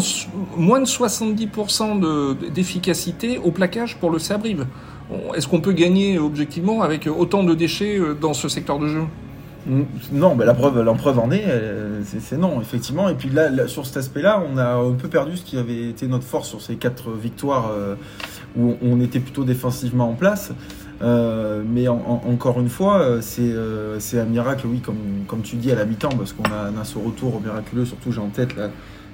moins 0.58 0.80
de 0.80 0.86
70% 0.86 2.52
d'efficacité 2.52 3.38
au 3.38 3.52
plaquage 3.52 3.98
pour 3.98 4.10
le 4.10 4.20
Sabrive. 4.20 4.66
Est-ce 5.36 5.48
qu'on 5.48 5.62
peut 5.62 5.74
gagner 5.74 6.18
objectivement 6.18 6.82
avec 6.82 7.08
autant 7.08 7.44
de 7.44 7.54
déchets 7.54 8.00
euh, 8.00 8.16
dans 8.16 8.34
ce 8.34 8.48
secteur 8.48 8.80
de 8.80 8.88
jeu? 8.88 9.04
Non, 10.12 10.36
mais 10.36 10.46
la 10.46 10.54
preuve, 10.54 11.20
en 11.20 11.32
est, 11.32 11.46
c'est 12.20 12.38
non, 12.38 12.60
effectivement. 12.60 13.08
Et 13.08 13.16
puis 13.16 13.30
là, 13.30 13.50
sur 13.68 13.86
cet 13.86 13.98
aspect-là, 13.98 14.44
on 14.52 14.58
a 14.58 14.74
un 14.74 14.92
peu 14.92 15.08
perdu 15.08 15.38
ce 15.38 15.44
qui 15.44 15.58
avait 15.58 15.90
été 15.90 16.08
notre 16.08 16.26
force 16.26 16.50
sur 16.50 16.62
ces 16.62 16.76
quatre 16.76 17.12
victoires 17.12 17.72
euh, 17.72 17.96
où 18.58 18.76
on 18.82 19.00
était 19.00 19.22
plutôt 19.22 19.46
défensivement 19.46 20.10
en 20.10 20.14
place. 20.14 20.52
Euh, 21.04 21.64
mais 21.68 21.88
en, 21.88 21.96
en, 21.96 22.32
encore 22.32 22.60
une 22.60 22.70
fois, 22.70 23.22
c'est 23.22 23.52
euh, 23.52 24.00
un 24.14 24.26
miracle, 24.26 24.68
oui, 24.68 24.80
comme, 24.80 24.96
comme 25.28 25.42
tu 25.42 25.58
dis, 25.58 25.72
à 25.72 25.76
la 25.76 25.86
mi-temps, 25.86 26.16
parce 26.18 26.34
qu'on 26.34 26.44
a, 26.44 26.80
a, 26.80 26.84
ce 26.84 26.98
retour 26.98 27.42
miraculeux, 27.42 27.86
surtout 27.86 28.12
j'ai 28.12 28.22
en 28.22 28.30
tête 28.30 28.56
là, 28.56 28.70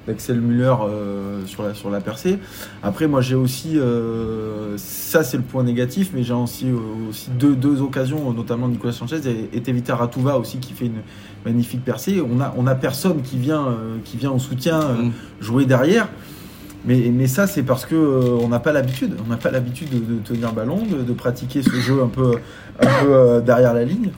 Axel 0.09 0.41
Muller 0.41 0.73
euh, 0.81 1.45
sur, 1.45 1.63
la, 1.63 1.73
sur 1.73 1.89
la 1.89 2.01
percée. 2.01 2.39
Après, 2.83 3.07
moi, 3.07 3.21
j'ai 3.21 3.35
aussi, 3.35 3.77
euh, 3.77 4.77
ça 4.77 5.23
c'est 5.23 5.37
le 5.37 5.43
point 5.43 5.63
négatif, 5.63 6.11
mais 6.13 6.23
j'ai 6.23 6.33
aussi, 6.33 6.67
euh, 6.67 7.09
aussi 7.09 7.29
deux, 7.31 7.55
deux, 7.55 7.81
occasions, 7.81 8.31
notamment 8.33 8.67
Nicolas 8.67 8.93
Sanchez 8.93 9.21
et, 9.25 9.55
et 9.55 9.61
Tevita 9.61 9.95
Ratouva 9.95 10.37
aussi 10.37 10.57
qui 10.57 10.73
fait 10.73 10.85
une 10.85 11.01
magnifique 11.45 11.83
percée. 11.83 12.21
On 12.21 12.41
a, 12.41 12.53
on 12.57 12.67
a 12.67 12.75
personne 12.75 13.21
qui 13.21 13.37
vient, 13.37 13.77
qui 14.03 14.17
vient 14.17 14.31
en 14.31 14.39
soutien 14.39 14.79
mm. 14.79 15.11
jouer 15.39 15.65
derrière. 15.65 16.09
Mais, 16.85 17.11
mais 17.13 17.27
ça, 17.27 17.45
c'est 17.45 17.63
parce 17.63 17.85
que 17.85 17.95
euh, 17.95 18.37
on 18.41 18.47
n'a 18.47 18.59
pas 18.59 18.71
l'habitude. 18.71 19.15
On 19.25 19.29
n'a 19.29 19.37
pas 19.37 19.51
l'habitude 19.51 19.89
de, 19.89 19.99
de 19.99 20.19
tenir 20.19 20.53
ballon, 20.53 20.85
de, 20.85 21.03
de 21.03 21.13
pratiquer 21.13 21.61
ce 21.61 21.75
jeu 21.75 22.01
un 22.01 22.07
peu, 22.07 22.35
un 22.79 23.03
peu 23.03 23.13
euh, 23.13 23.41
derrière 23.41 23.73
la 23.73 23.83
ligne. 23.83 24.11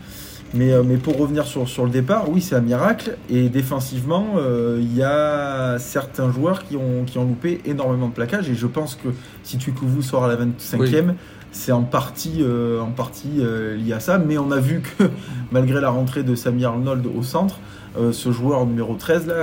Mais, 0.53 0.73
euh, 0.73 0.83
mais 0.85 0.97
pour 0.97 1.17
revenir 1.17 1.45
sur, 1.45 1.67
sur 1.67 1.85
le 1.85 1.91
départ, 1.91 2.29
oui, 2.29 2.41
c'est 2.41 2.55
un 2.55 2.61
miracle. 2.61 3.17
Et 3.29 3.49
défensivement, 3.49 4.33
euh, 4.37 4.79
il 4.81 4.95
y 4.95 5.03
a 5.03 5.77
certains 5.79 6.31
joueurs 6.31 6.65
qui 6.67 6.75
ont, 6.75 7.05
qui 7.05 7.17
ont 7.17 7.23
loupé 7.23 7.61
énormément 7.65 8.09
de 8.09 8.13
plaquages. 8.13 8.49
Et 8.49 8.55
je 8.55 8.67
pense 8.67 8.95
que 8.95 9.09
si 9.43 9.57
Tukuvu 9.57 10.01
sort 10.01 10.25
à 10.25 10.27
la 10.27 10.35
25e, 10.35 11.13
c'est 11.51 11.71
en 11.71 11.83
partie, 11.83 12.37
euh, 12.41 12.79
en 12.81 12.91
partie 12.91 13.39
euh, 13.39 13.75
lié 13.75 13.93
à 13.93 13.99
ça. 13.99 14.17
Mais 14.17 14.37
on 14.37 14.51
a 14.51 14.59
vu 14.59 14.81
que 14.81 15.05
malgré 15.51 15.81
la 15.81 15.89
rentrée 15.89 16.23
de 16.23 16.35
Samir 16.35 16.69
Arnold 16.69 17.05
au 17.17 17.23
centre, 17.23 17.59
euh, 17.99 18.13
ce 18.13 18.31
joueur 18.31 18.65
numéro 18.65 18.95
13 18.95 19.27
là, 19.27 19.35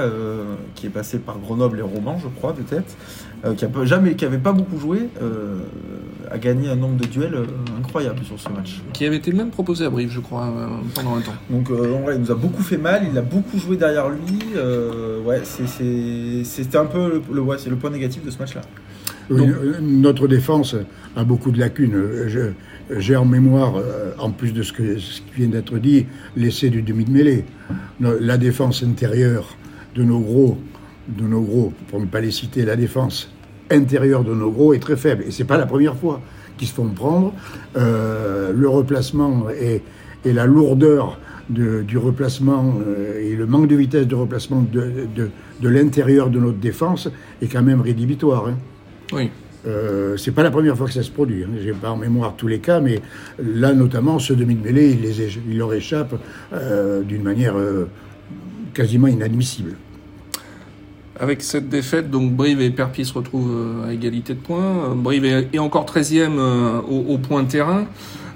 qui 0.75 0.87
est 0.87 0.91
passé 0.91 1.19
par 1.19 1.38
Grenoble 1.38 1.79
et 1.81 1.83
Romans, 1.83 2.19
je 2.23 2.29
crois, 2.29 2.53
de 2.55 2.62
tête, 2.62 2.97
qui 3.57 3.65
a 3.65 3.69
pas- 3.69 3.85
jamais, 3.85 4.15
qui 4.15 4.25
avait 4.25 4.38
pas 4.38 4.53
beaucoup 4.53 4.79
joué, 4.79 5.11
a 6.31 6.38
gagné 6.38 6.71
un 6.71 6.77
nombre 6.77 6.97
de 6.97 7.05
duels 7.07 7.37
incroyable 7.79 8.25
sur 8.25 8.41
ce 8.41 8.49
match. 8.49 8.81
Qui 8.95 9.05
avait 9.05 9.17
été 9.17 9.33
même 9.33 9.50
proposé 9.50 9.85
à 9.85 9.91
Brive, 9.91 10.11
je 10.11 10.21
crois, 10.21 10.50
pendant 10.95 11.17
un 11.17 11.21
temps. 11.21 11.35
Donc 11.50 11.71
en 11.71 12.00
vrai, 12.00 12.15
il 12.17 12.23
nous 12.23 12.31
a 12.31 12.35
beaucoup 12.35 12.62
fait 12.62 12.79
mal, 12.79 13.07
il 13.11 13.17
a 13.19 13.23
beaucoup 13.23 13.59
joué 13.59 13.77
derrière 13.77 14.09
lui. 14.09 14.38
ouais, 15.27 15.43
c'était 15.45 16.79
un 16.79 16.87
peu 16.87 17.09
le, 17.09 17.23
le- 17.35 17.41
ouais, 17.43 17.59
c'est 17.59 17.71
le 17.71 17.77
point 17.77 17.91
négatif 17.91 18.25
de 18.25 18.31
ce 18.31 18.38
match-là. 18.38 18.62
Oui, 19.30 19.40
Donc- 19.40 19.50
euh, 19.62 19.75
notre 19.82 20.26
défense 20.28 20.75
a 21.16 21.25
beaucoup 21.25 21.50
de 21.50 21.58
lacunes. 21.58 21.94
J'ai 22.97 23.16
en 23.16 23.26
mémoire, 23.26 23.76
euh, 23.76 24.12
en 24.18 24.30
plus 24.30 24.52
de 24.52 24.62
ce, 24.62 24.73
que, 24.73 24.99
ce 24.99 25.20
qui 25.20 25.30
vient 25.40 25.49
d'être 25.49 25.76
dit, 25.78 26.06
l'essai 26.37 26.70
du 26.70 26.80
demi 26.82 27.04
de 27.04 27.11
mêlée. 27.11 27.44
No- 28.00 28.18
La 28.18 28.38
défense 28.38 28.82
intérieure 28.82 29.56
de 29.94 30.02
nos 30.04 30.20
gros, 30.20 30.56
de 31.08 31.25
nos 31.25 31.42
gros, 31.42 31.73
pour 31.88 32.00
ne 32.00 32.06
pas 32.06 32.20
les 32.20 32.30
citer, 32.30 32.64
la 32.64 32.76
défense 32.76 33.30
intérieure 33.70 34.25
de 34.25 34.32
nos 34.35 34.50
gros 34.50 34.73
est 34.73 34.78
très 34.78 34.97
faible. 34.97 35.25
Et 35.26 35.30
c'est 35.30 35.44
pas 35.44 35.58
la 35.58 35.66
première 35.66 35.97
fois 35.97 36.23
qu'ils 36.56 36.68
se 36.68 36.73
font 36.75 36.88
prendre. 36.88 37.35
Euh, 37.76 38.52
le 38.54 38.68
replacement 38.68 39.49
et, 39.50 39.82
et 40.25 40.32
la 40.32 40.47
lourdeur 40.47 41.18
de- 41.50 41.82
du 41.82 41.99
replacement 41.99 42.75
euh, 42.87 43.20
et 43.20 43.35
le 43.37 43.47
manque 43.47 43.68
de 43.68 43.76
vitesse 43.76 44.06
de 44.06 44.14
replacement 44.14 44.62
de, 44.62 45.06
de- 45.14 45.30
de 45.61 45.68
l'intérieur 45.68 46.30
de 46.30 46.38
notre 46.38 46.58
défense 46.58 47.11
est 47.42 47.49
quand 47.49 47.62
même 47.62 47.82
rédhibitoire. 47.82 48.47
hein. 48.49 48.54
Oui. 49.12 49.31
Euh, 49.67 50.17
c'est 50.17 50.31
pas 50.31 50.43
la 50.43 50.50
première 50.50 50.77
fois 50.77 50.87
que 50.87 50.93
ça 50.93 51.03
se 51.03 51.11
produit. 51.11 51.45
Hein. 51.45 51.49
J'ai 51.62 51.73
pas 51.73 51.91
en 51.91 51.97
mémoire 51.97 52.35
tous 52.37 52.47
les 52.47 52.61
cas, 52.61 52.81
mais 52.81 53.00
là 53.38 53.73
notamment 53.73 54.19
ce 54.19 54.33
demi 54.33 54.55
de 54.55 54.62
mêlée, 54.62 54.91
il, 54.91 55.03
les 55.03 55.38
il 55.49 55.59
leur 55.59 55.73
échappe 55.75 56.15
euh, 56.53 57.03
d'une 57.03 57.23
manière 57.23 57.57
euh, 57.57 57.88
quasiment 58.73 59.09
inadmissible. 59.09 59.77
Avec 61.21 61.43
cette 61.43 61.69
défaite, 61.69 62.11
donc 62.11 62.33
Brive 62.35 62.61
et 62.61 62.71
Perpignan 62.71 63.09
se 63.09 63.15
retrouvent 63.15 63.50
euh, 63.53 63.88
à 63.88 63.93
égalité 63.93 64.35
de 64.35 64.38
points. 64.38 64.95
Brive 64.95 65.25
est, 65.25 65.59
encore 65.59 65.85
13e 65.85 66.38
euh, 66.38 66.81
au, 66.83 67.15
au 67.15 67.19
point 67.19 67.43
de 67.43 67.49
terrain. 67.49 67.87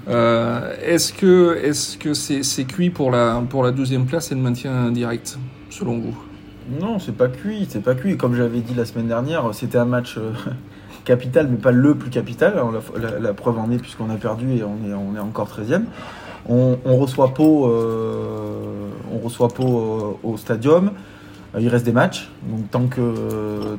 Est-ce 0.05 1.13
que 1.13 1.57
est-ce 1.63 1.97
que 1.97 2.13
c'est 2.13 2.43
c'est 2.43 2.65
cuit 2.65 2.89
pour 2.89 3.09
la 3.09 3.41
pour 3.49 3.63
la 3.63 3.71
deuxième 3.71 4.05
place 4.05 4.33
et 4.33 4.35
le 4.35 4.41
maintien 4.41 4.91
direct, 4.91 5.37
selon 5.69 5.97
vous? 5.97 6.32
Non, 6.69 6.99
c'est 6.99 7.15
pas 7.15 7.27
cuit, 7.27 7.65
c'est 7.69 7.83
pas 7.83 7.95
cuit. 7.95 8.17
Comme 8.17 8.35
j'avais 8.35 8.59
dit 8.59 8.73
la 8.73 8.85
semaine 8.85 9.07
dernière, 9.07 9.49
c'était 9.53 9.77
un 9.77 9.85
match 9.85 10.17
euh, 10.17 10.31
capital, 11.05 11.47
mais 11.49 11.57
pas 11.57 11.71
le 11.71 11.95
plus 11.95 12.09
capital. 12.09 12.53
Alors, 12.53 12.73
la, 13.19 13.33
preuve 13.33 13.59
en 13.59 13.69
est 13.71 13.77
puisqu'on 13.77 14.09
a 14.09 14.15
perdu 14.15 14.55
et 14.55 14.63
on 14.63 15.15
est, 15.15 15.19
encore 15.19 15.47
13e. 15.47 15.83
On, 16.47 16.77
reçoit 16.97 17.33
Pau, 17.33 17.67
euh, 17.67 18.89
euh, 19.11 20.11
au 20.23 20.37
stadium. 20.37 20.91
Il 21.59 21.67
reste 21.67 21.85
des 21.85 21.91
matchs, 21.91 22.31
donc 22.71 22.99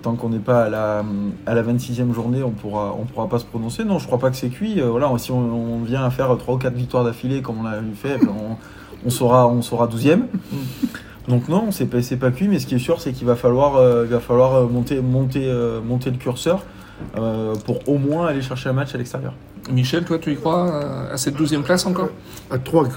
tant 0.00 0.14
qu'on 0.14 0.28
n'est 0.28 0.38
pas 0.38 0.62
à 0.62 0.68
la 0.68 1.04
à 1.44 1.54
la 1.54 1.62
26e 1.64 2.12
journée, 2.12 2.44
on 2.44 2.52
pourra 2.52 2.94
on 2.96 3.04
pourra 3.04 3.28
pas 3.28 3.40
se 3.40 3.44
prononcer. 3.44 3.84
Non, 3.84 3.98
je 3.98 4.06
crois 4.06 4.20
pas 4.20 4.30
que 4.30 4.36
c'est 4.36 4.48
cuit. 4.48 4.80
Si 5.18 5.32
on, 5.32 5.80
vient 5.82 6.04
à 6.04 6.10
faire 6.10 6.38
trois 6.38 6.54
ou 6.54 6.58
quatre 6.58 6.76
victoires 6.76 7.02
d'affilée 7.02 7.42
comme 7.42 7.58
on 7.58 7.62
l'a 7.64 7.80
fait, 7.96 8.18
ben, 8.18 8.28
on, 9.04 9.10
sera 9.10 9.48
on 9.48 9.60
sera 9.60 9.88
12e. 9.88 10.20
Donc 11.28 11.48
non, 11.48 11.70
c'est 11.70 11.86
pas 11.86 11.98
pas 12.20 12.30
cuit, 12.30 12.48
mais 12.48 12.58
ce 12.58 12.66
qui 12.66 12.74
est 12.74 12.78
sûr, 12.78 13.00
c'est 13.00 13.12
qu'il 13.12 13.26
va 13.26 13.36
falloir 13.36 13.76
euh, 13.76 14.04
il 14.06 14.10
va 14.10 14.20
falloir 14.20 14.54
euh, 14.54 14.66
monter 14.66 15.00
monter 15.00 15.44
euh, 15.46 15.80
monter 15.80 16.10
le 16.10 16.16
curseur 16.18 16.64
euh, 17.16 17.54
pour 17.64 17.88
au 17.88 17.98
moins 17.98 18.26
aller 18.26 18.42
chercher 18.42 18.68
un 18.68 18.74
match 18.74 18.94
à 18.94 18.98
l'extérieur. 18.98 19.32
Michel, 19.70 20.04
toi, 20.04 20.18
tu 20.18 20.32
y 20.32 20.36
crois 20.36 20.68
euh, 20.70 21.14
à 21.14 21.16
cette 21.16 21.36
douzième 21.36 21.62
place 21.62 21.86
encore? 21.86 22.10
À 22.50 22.58
3 22.58 22.88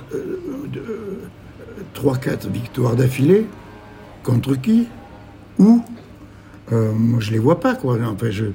trois, 1.93 2.17
quatre 2.17 2.47
victoires 2.47 2.95
d'affilée, 2.95 3.47
contre 4.23 4.55
qui? 4.55 4.87
Où? 5.57 5.81
Euh, 6.71 6.91
Moi, 6.93 7.19
je 7.19 7.31
les 7.31 7.39
vois 7.39 7.59
pas, 7.59 7.75
quoi. 7.75 7.97
Enfin, 8.05 8.29
je, 8.29 8.45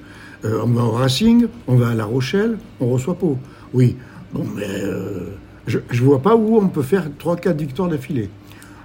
euh, 0.45 0.62
on 0.64 0.69
va 0.69 0.83
au 0.85 0.93
Racing, 0.93 1.47
on 1.67 1.76
va 1.76 1.88
à 1.88 1.95
La 1.95 2.05
Rochelle, 2.05 2.59
on 2.81 2.88
reçoit 2.88 3.14
Pau. 3.14 3.38
Oui, 3.75 3.97
bon, 4.33 4.45
mais 4.55 4.69
euh, 4.69 5.35
je, 5.67 5.79
je 5.91 6.02
vois 6.02 6.21
pas 6.21 6.37
où 6.37 6.57
on 6.59 6.69
peut 6.69 6.83
faire 6.83 7.07
3-4 7.19 7.57
victoires 7.57 7.88
d'affilée. 7.88 8.29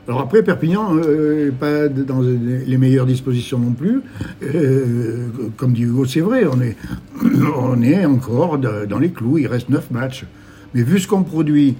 Alors 0.08 0.22
après, 0.22 0.42
Perpignan 0.42 0.96
n'est 0.96 1.52
pas 1.52 1.90
dans 1.90 2.22
les 2.22 2.78
meilleures 2.78 3.06
dispositions 3.06 3.60
non 3.60 3.72
plus. 3.72 4.02
Euh, 4.42 5.28
comme 5.58 5.74
dit 5.74 5.82
Hugo, 5.82 6.06
c'est 6.06 6.22
vrai, 6.22 6.46
on 6.46 6.62
est, 6.62 6.78
on 7.58 7.82
est 7.82 8.06
encore 8.06 8.58
dans 8.58 9.00
les 9.00 9.10
clous, 9.10 9.38
il 9.38 9.48
reste 9.48 9.70
9 9.70 9.92
matchs. 9.92 10.26
Mais 10.74 10.84
vu 10.84 11.00
ce 11.00 11.08
qu'on 11.08 11.24
produit, 11.24 11.76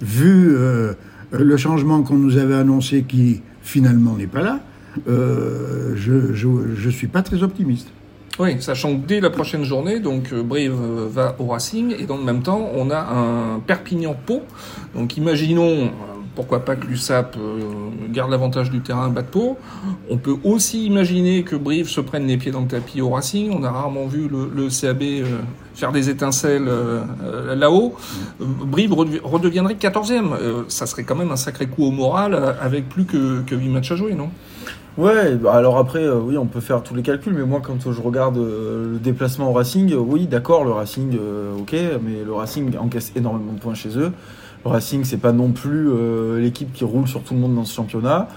vu 0.00 0.54
euh, 0.56 0.94
le 1.32 1.56
changement 1.58 2.02
qu'on 2.02 2.16
nous 2.16 2.38
avait 2.38 2.54
annoncé 2.54 3.02
qui 3.02 3.42
finalement 3.62 4.16
n'est 4.16 4.26
pas 4.26 4.42
là, 4.42 4.60
euh, 5.08 5.92
je 5.96 6.46
ne 6.46 6.90
suis 6.90 7.08
pas 7.08 7.22
très 7.22 7.42
optimiste. 7.42 7.88
Oui, 8.40 8.56
sachant 8.60 8.96
que 8.96 9.06
dès 9.06 9.20
la 9.20 9.30
prochaine 9.30 9.62
journée, 9.62 10.00
donc 10.00 10.32
euh, 10.32 10.42
Brive 10.42 10.74
euh, 10.74 11.06
va 11.08 11.36
au 11.38 11.46
Racing 11.46 11.94
et 11.96 12.04
dans 12.04 12.16
le 12.16 12.24
même 12.24 12.42
temps, 12.42 12.68
on 12.74 12.90
a 12.90 12.98
un 12.98 13.60
Perpignan-Pau. 13.60 14.42
Donc 14.96 15.16
imaginons, 15.16 15.84
euh, 15.84 15.88
pourquoi 16.34 16.64
pas 16.64 16.76
que 16.76 16.86
l'USAP 16.86 17.36
euh, 17.36 17.60
garde 18.10 18.30
l'avantage 18.30 18.70
du 18.70 18.80
terrain, 18.80 19.08
batte 19.08 19.26
Pau. 19.26 19.56
On 20.10 20.16
peut 20.16 20.36
aussi 20.44 20.86
imaginer 20.86 21.42
que 21.42 21.56
Brive 21.56 21.88
se 21.88 22.00
prenne 22.00 22.26
les 22.26 22.36
pieds 22.36 22.50
dans 22.50 22.62
le 22.62 22.66
tapis 22.66 23.00
au 23.00 23.10
Racing. 23.10 23.52
On 23.56 23.62
a 23.62 23.70
rarement 23.70 24.06
vu 24.06 24.28
le, 24.28 24.68
CAB 24.68 25.02
euh, 25.02 25.24
faire 25.74 25.92
des 25.92 26.10
étincelles 26.10 26.66
euh, 26.68 27.54
là-haut. 27.54 27.94
Brive 28.40 28.92
redevi- 28.92 29.20
redeviendrait 29.22 29.74
14e. 29.74 30.32
Euh, 30.40 30.62
ça 30.68 30.86
serait 30.86 31.04
quand 31.04 31.16
même 31.16 31.30
un 31.30 31.36
sacré 31.36 31.66
coup 31.66 31.84
au 31.84 31.90
moral 31.90 32.56
avec 32.60 32.88
plus 32.88 33.04
que, 33.04 33.42
que 33.42 33.54
8 33.54 33.68
matchs 33.68 33.92
à 33.92 33.96
jouer, 33.96 34.14
non? 34.14 34.30
Ouais, 34.96 35.34
bah 35.34 35.54
alors 35.54 35.76
après, 35.78 36.08
oui, 36.08 36.38
on 36.38 36.46
peut 36.46 36.60
faire 36.60 36.80
tous 36.84 36.94
les 36.94 37.02
calculs, 37.02 37.34
mais 37.34 37.42
moi, 37.44 37.60
quand 37.60 37.90
je 37.90 38.00
regarde 38.00 38.36
le 38.36 39.00
déplacement 39.02 39.50
au 39.50 39.52
Racing, 39.52 39.92
oui, 39.96 40.28
d'accord, 40.28 40.64
le 40.64 40.70
Racing, 40.70 41.18
ok, 41.58 41.74
mais 42.00 42.22
le 42.24 42.32
Racing 42.32 42.78
encaisse 42.78 43.10
énormément 43.16 43.54
de 43.54 43.58
points 43.58 43.74
chez 43.74 43.98
eux. 43.98 44.12
Le 44.64 44.70
Racing, 44.70 45.04
c'est 45.04 45.18
pas 45.18 45.32
non 45.32 45.50
plus 45.50 45.88
euh, 45.90 46.40
l'équipe 46.40 46.72
qui 46.72 46.84
roule 46.84 47.06
sur 47.06 47.22
tout 47.22 47.34
le 47.34 47.40
monde 47.40 47.54
dans 47.54 47.64
ce 47.64 47.74
championnat. 47.74 48.28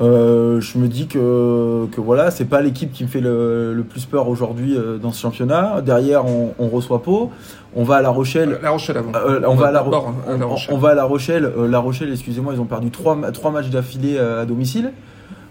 Euh, 0.00 0.60
je 0.60 0.78
me 0.78 0.88
dis 0.88 1.06
que, 1.06 1.86
que 1.92 2.00
voilà, 2.00 2.30
c'est 2.30 2.46
pas 2.46 2.60
l'équipe 2.62 2.92
qui 2.92 3.04
me 3.04 3.08
fait 3.08 3.20
le, 3.20 3.74
le 3.74 3.82
plus 3.84 4.04
peur 4.06 4.28
aujourd'hui 4.28 4.76
euh, 4.76 4.98
dans 4.98 5.12
ce 5.12 5.20
championnat. 5.20 5.80
Derrière, 5.82 6.24
on, 6.26 6.54
on 6.58 6.68
reçoit 6.68 7.02
Pau, 7.02 7.30
on 7.74 7.84
va 7.84 7.96
à 7.96 8.02
La 8.02 8.08
Rochelle. 8.10 8.58
La 8.62 8.70
Rochelle 8.70 8.96
avant. 8.98 9.12
Euh, 9.14 9.40
on, 9.46 9.54
va 9.54 9.68
à 9.68 9.70
la, 9.72 9.80
Ro- 9.80 9.90
d'abord 9.90 10.14
à 10.26 10.36
La 10.36 10.46
on- 10.46 10.48
Rochelle. 10.50 10.74
on 10.74 10.78
va 10.78 10.88
à 10.90 10.94
La 10.94 11.04
Rochelle. 11.04 11.52
La 11.70 11.78
Rochelle, 11.78 12.10
excusez-moi, 12.10 12.54
ils 12.54 12.60
ont 12.60 12.64
perdu 12.66 12.90
trois, 12.90 13.16
ma- 13.16 13.32
trois 13.32 13.50
matchs 13.50 13.68
d'affilée 13.70 14.18
à 14.18 14.44
domicile. 14.46 14.92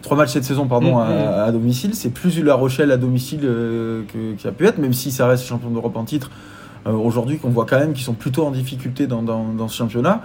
Trois 0.01 0.17
matchs 0.17 0.31
cette 0.31 0.43
saison, 0.45 0.67
pardon, 0.67 0.95
Mhm. 0.97 1.01
à, 1.01 1.43
à 1.43 1.51
domicile. 1.51 1.93
C'est 1.93 2.09
plus 2.09 2.43
La 2.43 2.55
Rochelle 2.55 2.91
à 2.91 2.97
domicile 2.97 3.41
que, 3.41 4.33
qui 4.37 4.47
a 4.47 4.51
pu 4.51 4.65
être, 4.65 4.79
même 4.79 4.93
si 4.93 5.11
ça 5.11 5.27
reste 5.27 5.45
champion 5.45 5.69
d'Europe 5.69 5.95
en 5.97 6.03
titre. 6.03 6.31
Euh, 6.87 6.91
Aujourd'hui, 6.91 7.37
qu'on 7.37 7.49
voit 7.49 7.65
quand 7.65 7.79
même 7.79 7.93
qu'ils 7.93 8.03
sont 8.03 8.13
plutôt 8.13 8.45
en 8.45 8.51
difficulté 8.51 9.07
dans, 9.07 9.21
dans, 9.21 9.67
ce 9.67 9.75
championnat. 9.75 10.21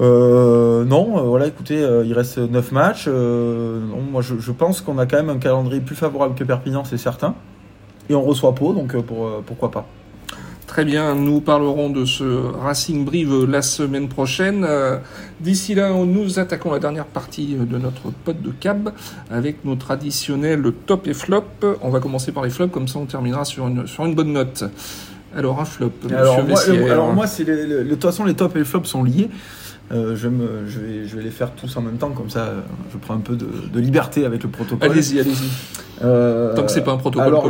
Euh, 0.00 0.84
non, 0.84 1.18
euh, 1.18 1.22
voilà, 1.22 1.46
écoutez, 1.46 1.78
il 2.04 2.12
reste 2.12 2.38
9 2.38 2.72
matchs. 2.72 3.08
Moi, 3.08 4.22
je, 4.22 4.52
pense 4.52 4.80
qu'on 4.80 4.98
a 4.98 5.06
quand 5.06 5.16
même 5.16 5.30
un 5.30 5.38
calendrier 5.38 5.80
plus 5.80 5.96
favorable 5.96 6.34
que 6.34 6.44
Perpignan, 6.44 6.84
c'est 6.84 6.98
certain. 6.98 7.34
Et 8.10 8.14
on 8.14 8.22
reçoit 8.22 8.54
Pau, 8.54 8.72
donc 8.72 8.96
pour, 9.02 9.42
pourquoi 9.44 9.70
pas. 9.70 9.86
Très 10.66 10.84
bien, 10.84 11.14
nous 11.14 11.40
parlerons 11.40 11.88
de 11.88 12.04
ce 12.04 12.24
Racing 12.24 13.04
Brive 13.04 13.46
la 13.46 13.62
semaine 13.62 14.08
prochaine. 14.08 14.66
D'ici 15.40 15.74
là, 15.74 15.90
nous 15.92 16.38
attaquons 16.38 16.70
la 16.70 16.78
dernière 16.78 17.06
partie 17.06 17.54
de 17.54 17.78
notre 17.78 18.10
pod 18.10 18.40
de 18.40 18.50
cab 18.50 18.92
avec 19.30 19.64
nos 19.64 19.76
traditionnels 19.76 20.72
top 20.86 21.06
et 21.06 21.14
flop. 21.14 21.44
On 21.80 21.88
va 21.88 22.00
commencer 22.00 22.32
par 22.32 22.44
les 22.44 22.50
flops, 22.50 22.72
comme 22.72 22.86
ça 22.86 22.98
on 22.98 23.06
terminera 23.06 23.44
sur 23.44 23.66
une, 23.66 23.86
sur 23.86 24.04
une 24.04 24.14
bonne 24.14 24.32
note. 24.32 24.64
Alors 25.38 25.60
un 25.60 25.64
flop, 25.64 25.92
Alors 26.10 26.42
moi, 26.44 26.60
Vessière. 26.60 26.92
alors 26.92 27.12
moi, 27.14 27.26
c'est 27.26 27.44
de 27.44 27.84
toute 27.88 28.02
façon 28.02 28.24
les 28.24 28.34
tops 28.34 28.54
et 28.56 28.58
les 28.58 28.64
flops 28.64 28.88
sont 28.88 29.04
liés. 29.04 29.30
Euh, 29.90 30.14
je, 30.16 30.28
vais 30.28 30.34
me- 30.36 30.66
je, 30.68 30.80
vais, 30.80 31.06
je 31.06 31.16
vais 31.16 31.22
les 31.22 31.30
faire 31.30 31.52
tous 31.52 31.74
en 31.78 31.80
même 31.80 31.96
temps, 31.96 32.10
comme 32.10 32.28
ça 32.28 32.40
euh, 32.40 32.60
je 32.92 32.98
prends 32.98 33.14
un 33.14 33.20
peu 33.20 33.36
de, 33.36 33.46
de 33.72 33.80
liberté 33.80 34.26
avec 34.26 34.42
le 34.42 34.50
protocole. 34.50 34.90
Allez-y, 34.90 35.18
allez-y. 35.20 35.48
Euh, 36.04 36.54
Tant 36.54 36.64
que 36.64 36.70
c'est 36.70 36.82
pas 36.82 36.92
un 36.92 36.98
protocole 36.98 37.26
Alors, 37.26 37.48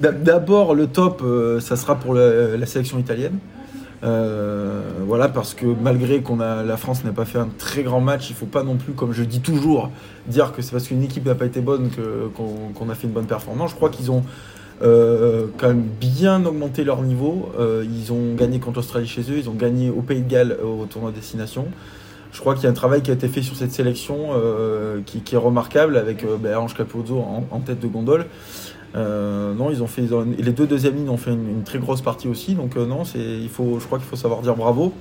d'abord, 0.00 0.74
le 0.74 0.86
top, 0.86 1.22
euh, 1.24 1.60
ça 1.60 1.76
sera 1.76 1.94
pour 1.96 2.12
la, 2.14 2.56
la 2.56 2.66
sélection 2.66 2.98
italienne. 2.98 3.38
Euh, 4.04 4.80
voilà, 5.06 5.28
parce 5.28 5.54
que 5.54 5.66
malgré 5.66 6.20
qu'on 6.20 6.40
a 6.40 6.62
la 6.62 6.76
France 6.76 7.02
n'a 7.04 7.10
pas 7.12 7.24
fait 7.24 7.38
un 7.38 7.48
très 7.58 7.82
grand 7.82 8.00
match, 8.00 8.30
il 8.30 8.36
faut 8.36 8.46
pas 8.46 8.62
non 8.62 8.76
plus, 8.76 8.92
comme 8.92 9.12
je 9.12 9.24
dis 9.24 9.40
toujours, 9.40 9.90
dire 10.28 10.52
que 10.52 10.62
c'est 10.62 10.70
parce 10.72 10.86
qu'une 10.86 11.02
équipe 11.02 11.26
n'a 11.26 11.34
pas 11.34 11.46
été 11.46 11.60
bonne 11.60 11.90
qu'on 12.36 12.90
a 12.90 12.94
fait 12.94 13.06
une 13.08 13.12
bonne 13.12 13.26
performance. 13.26 13.70
Je 13.70 13.76
crois 13.76 13.88
qu'ils 13.90 14.10
ont 14.10 14.22
euh, 14.82 15.46
quand 15.58 15.68
même 15.68 15.82
bien 16.00 16.44
augmenté 16.44 16.84
leur 16.84 17.02
niveau. 17.02 17.50
Euh, 17.58 17.84
ils 17.84 18.12
ont 18.12 18.34
gagné 18.34 18.60
contre 18.60 18.76
l'Australie 18.76 19.08
chez 19.08 19.22
eux, 19.22 19.38
ils 19.38 19.48
ont 19.48 19.54
gagné 19.54 19.90
au 19.90 20.02
Pays 20.02 20.22
de 20.22 20.28
Galles 20.28 20.56
euh, 20.60 20.82
au 20.82 20.86
tournoi 20.86 21.10
destination. 21.10 21.66
Je 22.32 22.40
crois 22.40 22.54
qu'il 22.54 22.64
y 22.64 22.66
a 22.66 22.70
un 22.70 22.74
travail 22.74 23.02
qui 23.02 23.10
a 23.10 23.14
été 23.14 23.26
fait 23.26 23.42
sur 23.42 23.56
cette 23.56 23.72
sélection 23.72 24.32
qui, 25.06 25.22
est 25.34 25.38
remarquable 25.38 25.96
avec 25.96 26.26
ben, 26.40 26.58
Ange 26.58 26.74
Capozzo 26.74 27.18
en, 27.18 27.60
tête 27.60 27.80
de 27.80 27.86
gondole. 27.86 28.26
Non, 28.94 29.70
ils 29.70 29.82
ont 29.82 29.86
fait 29.86 30.02
les 30.38 30.52
deux 30.52 30.66
deuxièmes 30.66 30.96
lignes 30.96 31.08
ont 31.08 31.16
fait 31.16 31.32
une, 31.32 31.48
une 31.48 31.62
très 31.62 31.78
grosse 31.78 32.02
partie 32.02 32.28
aussi. 32.28 32.54
Donc 32.54 32.76
non, 32.76 33.04
c'est 33.04 33.18
il 33.18 33.48
faut, 33.48 33.80
je 33.80 33.86
crois 33.86 33.98
qu'il 33.98 34.06
faut 34.06 34.14
savoir 34.14 34.42
dire 34.42 34.54
bravo. 34.56 34.92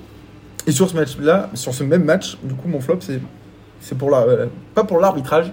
Et 0.68 0.72
sur 0.72 0.90
ce 0.90 0.96
match-là, 0.96 1.50
sur 1.54 1.74
ce 1.74 1.84
même 1.84 2.06
match, 2.06 2.38
du 2.44 2.54
coup, 2.54 2.70
mon 2.70 2.80
flop, 2.80 3.00
c'est 3.02 3.20
c'est 3.82 3.98
pour 3.98 4.10
la, 4.10 4.26
pas 4.74 4.86
pour 4.86 5.00
l'arbitrage, 5.00 5.52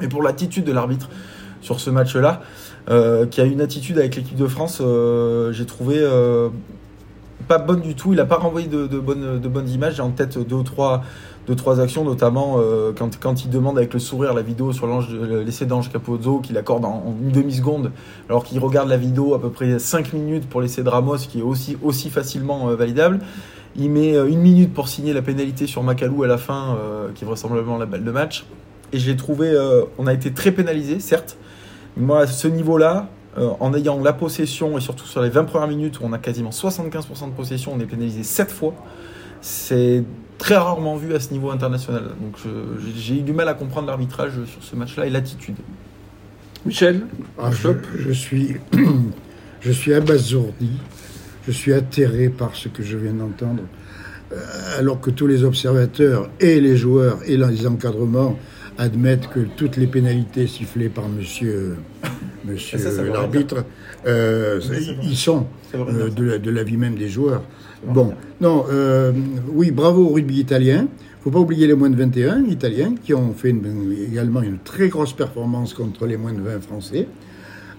mais 0.00 0.08
pour 0.08 0.22
l'attitude 0.22 0.64
de 0.64 0.72
l'arbitre 0.72 1.10
sur 1.60 1.80
ce 1.80 1.90
match-là, 1.90 2.42
euh, 2.88 3.26
qui 3.26 3.40
a 3.40 3.44
une 3.44 3.60
attitude 3.60 3.98
avec 3.98 4.16
l'équipe 4.16 4.36
de 4.36 4.46
France, 4.46 4.78
euh, 4.80 5.52
j'ai 5.52 5.66
trouvé 5.66 5.96
euh, 5.98 6.48
pas 7.46 7.58
bonne 7.58 7.80
du 7.80 7.94
tout. 7.94 8.12
Il 8.12 8.16
n'a 8.16 8.24
pas 8.24 8.36
renvoyé 8.36 8.68
de, 8.68 8.86
bonnes, 8.98 9.38
de 9.38 9.48
bonnes 9.48 9.68
images. 9.68 9.96
J'ai 9.96 10.02
en 10.02 10.10
tête 10.10 10.38
deux 10.38 10.56
ou 10.56 10.62
trois, 10.62 11.02
actions, 11.80 12.04
notamment 12.04 12.58
quand, 12.96 13.44
il 13.44 13.50
demande 13.50 13.76
avec 13.76 13.92
le 13.92 14.00
sourire 14.00 14.34
la 14.34 14.42
vidéo 14.42 14.72
sur 14.72 14.86
l'essai 15.44 15.66
d'Ange 15.66 15.90
Capozzo 15.90 16.38
qu'il 16.38 16.56
accorde 16.56 16.84
en, 16.84 17.14
une 17.20 17.32
demi-seconde, 17.32 17.90
alors 18.28 18.44
qu'il 18.44 18.58
regarde 18.60 18.88
la 18.88 18.96
vidéo 18.96 19.34
à 19.34 19.40
peu 19.40 19.50
près 19.50 19.78
5 19.78 20.12
minutes 20.12 20.48
pour 20.48 20.60
l'essai 20.60 20.82
de 20.82 20.88
Ramos, 20.88 21.16
qui 21.16 21.40
est 21.40 21.42
aussi, 21.42 21.76
aussi 21.82 22.08
facilement 22.08 22.66
validable. 22.74 23.18
Il 23.76 23.90
met 23.90 24.14
une 24.14 24.40
minute 24.40 24.72
pour 24.72 24.88
signer 24.88 25.12
la 25.12 25.22
pénalité 25.22 25.66
sur 25.66 25.82
Macalou 25.82 26.22
à 26.22 26.28
la 26.28 26.38
fin, 26.38 26.78
qui 27.14 27.24
est 27.24 27.26
vraisemblablement 27.26 27.78
la 27.78 27.86
balle 27.86 28.04
de 28.04 28.10
match. 28.12 28.46
Et 28.92 28.98
j'ai 28.98 29.16
trouvé, 29.16 29.52
on 29.98 30.06
a 30.06 30.12
été 30.12 30.32
très 30.32 30.52
pénalisé, 30.52 31.00
certes. 31.00 31.36
Moi, 31.96 32.20
à 32.20 32.26
ce 32.26 32.48
niveau-là, 32.48 33.08
euh, 33.38 33.50
en 33.60 33.74
ayant 33.74 34.00
la 34.02 34.12
possession 34.12 34.76
et 34.76 34.80
surtout 34.80 35.06
sur 35.06 35.22
les 35.22 35.30
20 35.30 35.44
premières 35.44 35.68
minutes 35.68 36.00
où 36.00 36.02
on 36.04 36.12
a 36.12 36.18
quasiment 36.18 36.50
75% 36.50 37.26
de 37.26 37.34
possession, 37.34 37.72
on 37.74 37.80
est 37.80 37.86
pénalisé 37.86 38.22
7 38.22 38.50
fois. 38.50 38.74
C'est 39.40 40.04
très 40.38 40.56
rarement 40.56 40.96
vu 40.96 41.14
à 41.14 41.20
ce 41.20 41.32
niveau 41.32 41.50
international. 41.50 42.10
Donc 42.20 42.36
j'ai 42.96 43.18
eu 43.18 43.22
du 43.22 43.32
mal 43.32 43.48
à 43.48 43.54
comprendre 43.54 43.86
l'arbitrage 43.86 44.32
sur 44.46 44.62
ce 44.62 44.74
match-là 44.74 45.06
et 45.06 45.10
l'attitude. 45.10 45.56
Michel 46.66 47.06
Ah, 47.38 47.50
je 47.50 48.12
suis, 48.12 48.56
je 49.60 49.72
suis 49.72 49.94
abasourdi, 49.94 50.72
je 51.46 51.52
suis 51.52 51.72
atterré 51.72 52.28
par 52.28 52.54
ce 52.54 52.68
que 52.68 52.82
je 52.82 52.96
viens 52.96 53.14
d'entendre, 53.14 53.62
Euh, 54.32 54.78
alors 54.78 55.00
que 55.00 55.10
tous 55.10 55.26
les 55.26 55.42
observateurs 55.42 56.30
et 56.38 56.60
les 56.60 56.76
joueurs 56.76 57.18
et 57.26 57.36
les 57.36 57.66
encadrements 57.66 58.38
admettent 58.78 59.28
que 59.28 59.40
toutes 59.56 59.76
les 59.76 59.86
pénalités 59.86 60.46
sifflées 60.46 60.88
par 60.88 61.08
monsieur, 61.08 61.76
monsieur 62.44 62.78
l'arbitre, 63.12 63.64
euh, 64.06 64.60
ils 65.02 65.16
sont 65.16 65.46
euh, 65.74 66.08
de, 66.10 66.24
la- 66.24 66.38
de 66.38 66.50
l'avis 66.50 66.76
même 66.76 66.94
des 66.96 67.08
joueurs. 67.08 67.42
Bon, 67.86 68.12
non, 68.40 68.64
euh, 68.70 69.12
oui, 69.52 69.70
bravo 69.70 70.06
au 70.06 70.12
rugby 70.14 70.38
italien. 70.40 70.86
faut 71.22 71.30
pas 71.30 71.38
oublier 71.38 71.66
les 71.66 71.74
moins 71.74 71.90
de 71.90 71.96
21 71.96 72.44
italiens 72.44 72.94
qui 73.02 73.14
ont 73.14 73.32
fait 73.34 73.50
une- 73.50 73.94
également 74.10 74.42
une 74.42 74.58
très 74.58 74.88
grosse 74.88 75.12
performance 75.14 75.74
contre 75.74 76.06
les 76.06 76.16
moins 76.16 76.32
de 76.32 76.40
20 76.40 76.60
français. 76.62 77.06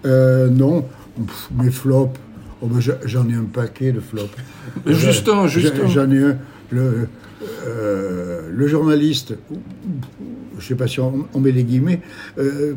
Non, 0.05 0.86
pff, 1.15 1.50
mes 1.55 1.69
flops, 1.71 2.19
oh 2.62 2.67
ben, 2.67 2.79
j'en 3.05 3.29
ai 3.29 3.33
un 3.36 3.43
paquet 3.51 3.91
de 3.91 4.00
flops. 4.00 4.36
Mais 4.86 4.93
Justin, 4.93 5.48
J'en- 5.48 5.48
Justin. 5.48 5.88
J'en 5.88 6.12
ai 6.12 6.24
un. 6.24 6.38
Le, 6.71 7.07
le 8.53 8.67
journaliste, 8.67 9.33
je 10.62 10.65
ne 10.65 10.70
sais 10.70 10.75
pas 10.75 10.88
si 10.88 11.00
on, 11.00 11.39
met 11.39 11.51
les 11.51 11.63
guillemets, 11.63 12.01
euh, 12.38 12.74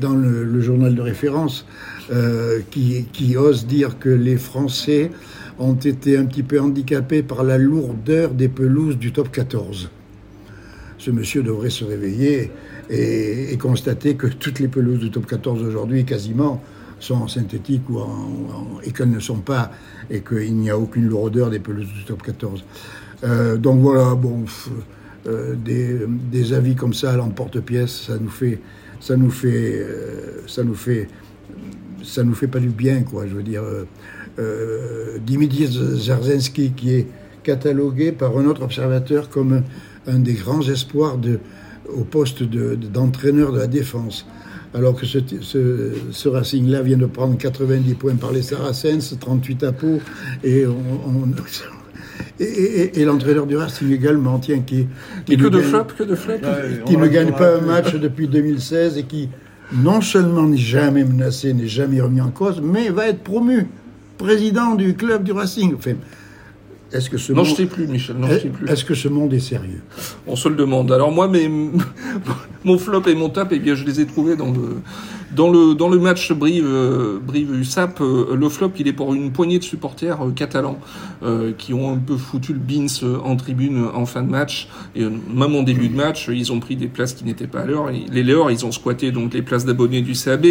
dans 0.00 0.14
le, 0.14 0.60
journal 0.60 0.94
de 0.94 1.02
référence, 1.02 1.66
euh, 2.10 2.60
qui, 2.70 3.36
ose 3.36 3.66
dire 3.66 3.98
que 3.98 4.08
les 4.08 4.36
Français 4.36 5.10
ont 5.58 5.74
été 5.74 6.16
un 6.16 6.24
petit 6.24 6.42
peu 6.42 6.58
handicapés 6.58 7.22
par 7.22 7.44
la 7.44 7.58
lourdeur 7.58 8.30
des 8.30 8.48
pelouses 8.48 8.96
du 8.96 9.12
top 9.12 9.30
14. 9.30 9.90
Ce 10.98 11.10
monsieur 11.10 11.42
devrait 11.42 11.70
se 11.70 11.84
réveiller 11.84 12.50
et, 12.88 13.56
constater 13.58 14.14
que 14.14 14.26
toutes 14.26 14.58
les 14.58 14.68
pelouses 14.68 15.00
du 15.00 15.10
top 15.10 15.26
14 15.26 15.62
aujourd'hui, 15.62 16.04
quasiment, 16.04 16.62
sont 17.00 17.16
en 17.16 17.28
synthétique 17.28 17.82
ou 17.90 18.00
et 18.84 18.92
qu'elles 18.92 19.10
ne 19.10 19.20
sont 19.20 19.40
pas, 19.40 19.72
et 20.10 20.20
qu'il 20.20 20.54
n'y 20.54 20.70
a 20.70 20.78
aucune 20.78 21.08
lourdeur 21.08 21.50
des 21.50 21.58
pelouses 21.58 21.92
du 21.92 22.04
top 22.04 22.22
14. 22.22 22.64
Euh, 23.24 23.56
donc 23.56 23.80
voilà, 23.80 24.14
bon, 24.14 24.44
euh, 25.26 25.54
des, 25.56 26.52
avis 26.52 26.74
comme 26.74 26.94
ça 26.94 27.12
à 27.12 27.16
l'emporte-pièce, 27.16 28.04
ça 28.08 28.18
nous 28.18 28.28
fait, 28.30 28.60
ça 29.00 29.16
nous 29.16 29.30
fait, 29.30 29.76
euh, 29.80 30.42
ça 30.46 30.64
nous 30.64 30.74
fait, 30.74 31.08
ça 32.02 32.24
nous 32.24 32.34
fait 32.34 32.48
pas 32.48 32.58
du 32.60 32.68
bien, 32.70 33.02
quoi. 33.02 33.26
Je 33.26 33.34
veux 33.34 33.42
dire, 33.42 33.62
euh, 33.62 33.84
euh, 34.38 35.18
Dimitri 35.24 35.66
Zarzinski 35.66 36.72
qui 36.72 36.94
est 36.94 37.06
catalogué 37.42 38.12
par 38.12 38.36
un 38.38 38.46
autre 38.46 38.62
observateur 38.62 39.28
comme 39.28 39.62
un, 40.06 40.18
des 40.18 40.34
grands 40.34 40.62
espoirs 40.68 41.18
au 41.94 42.04
poste 42.04 42.42
de- 42.42 42.74
de- 42.74 42.86
d'entraîneur 42.86 43.52
de, 43.52 43.58
la 43.58 43.66
défense. 43.66 44.26
Alors 44.74 44.94
que 44.94 45.04
ce, 45.04 45.18
ce, 45.42 45.92
ce 46.12 46.28
Racing-là 46.28 46.80
vient 46.82 46.96
de 46.96 47.04
prendre 47.06 47.36
90 47.36 47.94
points 47.94 48.14
par 48.16 48.32
les 48.32 48.40
Saracens, 48.42 49.14
38 49.20 49.64
à 49.64 49.72
Pau, 49.72 50.00
et, 50.42 50.66
on- 50.66 51.28
et, 52.40 52.44
et- 52.44 53.00
et 53.00 53.04
l'entraîneur 53.04 53.46
du 53.46 53.56
Racing 53.56 53.90
également, 53.92 54.38
tiens, 54.38 54.60
qui, 54.60 54.86
qui 55.26 55.32
Et 55.34 55.36
que 55.36 55.44
ne 55.44 55.48
de 55.48 55.58
gagne- 55.60 55.68
flop, 55.68 55.84
que 55.98 56.02
de 56.04 56.14
flop. 56.14 56.34
qui 56.86 56.96
On 56.96 57.00
ne 57.00 57.04
a- 57.04 57.08
gagne 57.08 57.30
on 57.30 57.34
a- 57.34 57.38
pas 57.38 57.56
un 57.56 57.60
match 57.60 57.94
depuis 57.94 58.28
2016 58.28 58.98
et 58.98 59.04
qui 59.04 59.28
non 59.74 60.00
seulement 60.00 60.42
n'est 60.44 60.56
jamais 60.56 61.04
menacé, 61.04 61.52
n'est 61.54 61.66
jamais 61.66 62.00
remis 62.00 62.20
en 62.20 62.30
cause, 62.30 62.60
mais 62.62 62.88
va 62.90 63.08
être 63.08 63.22
promu 63.22 63.66
président 64.18 64.74
du 64.74 64.94
club 64.94 65.22
du 65.24 65.32
Racing. 65.32 65.74
Enfin, 65.76 65.92
est-ce 66.92 67.10
que 67.10 67.18
ce 67.18 67.32
Non, 67.32 67.38
monde, 67.38 67.46
je 67.46 67.54
sais 67.54 67.66
plus, 67.66 67.86
Michel. 67.86 68.16
Non, 68.16 68.28
je 68.28 68.38
sais 68.38 68.48
plus. 68.48 68.68
est-ce 68.68 68.84
que 68.84 68.94
ce 68.94 69.08
monde 69.08 69.32
est 69.32 69.40
sérieux? 69.40 69.82
On 70.26 70.36
se 70.36 70.48
le 70.48 70.54
demande. 70.54 70.92
Alors 70.92 71.12
moi, 71.12 71.28
mes, 71.28 71.48
mon 72.64 72.78
flop 72.78 73.02
et 73.06 73.14
mon 73.14 73.28
top, 73.28 73.48
eh 73.52 73.58
bien, 73.58 73.74
je 73.74 73.84
les 73.84 74.00
ai 74.00 74.06
trouvés 74.06 74.36
dans 74.36 74.50
le 74.50 74.80
dans 75.34 75.50
le 75.50 75.74
dans 75.74 75.88
le 75.88 75.98
match 75.98 76.30
Brive 76.32 76.66
euh, 76.66 77.18
Brive 77.18 77.54
USAP. 77.54 78.00
euh, 78.00 78.36
le 78.36 78.48
flop, 78.48 78.72
il 78.78 78.88
est 78.88 78.92
pour 78.92 79.14
une 79.14 79.32
poignée 79.32 79.58
de 79.58 79.64
supporters 79.64 80.20
euh, 80.22 80.30
catalans 80.30 80.78
euh, 81.22 81.52
qui 81.56 81.72
ont 81.72 81.92
un 81.92 81.96
peu 81.96 82.16
foutu 82.16 82.52
le 82.52 82.60
euh, 83.02 83.18
en 83.24 83.36
tribune 83.36 83.86
en 83.94 84.06
fin 84.06 84.22
de 84.22 84.30
match 84.30 84.68
et 84.94 85.04
même 85.04 85.54
en 85.54 85.62
début 85.62 85.88
de 85.88 85.96
match, 85.96 86.28
ils 86.32 86.52
ont 86.52 86.60
pris 86.60 86.76
des 86.76 86.86
places 86.86 87.14
qui 87.14 87.24
n'étaient 87.24 87.46
pas 87.46 87.60
à 87.60 87.66
l'heure. 87.66 87.90
Les 88.10 88.22
leurs, 88.22 88.50
ils 88.50 88.64
ont 88.66 88.72
squatté 88.72 89.10
donc 89.10 89.32
les 89.34 89.42
places 89.42 89.64
d'abonnés 89.64 90.02
du 90.02 90.12
CAB. 90.12 90.46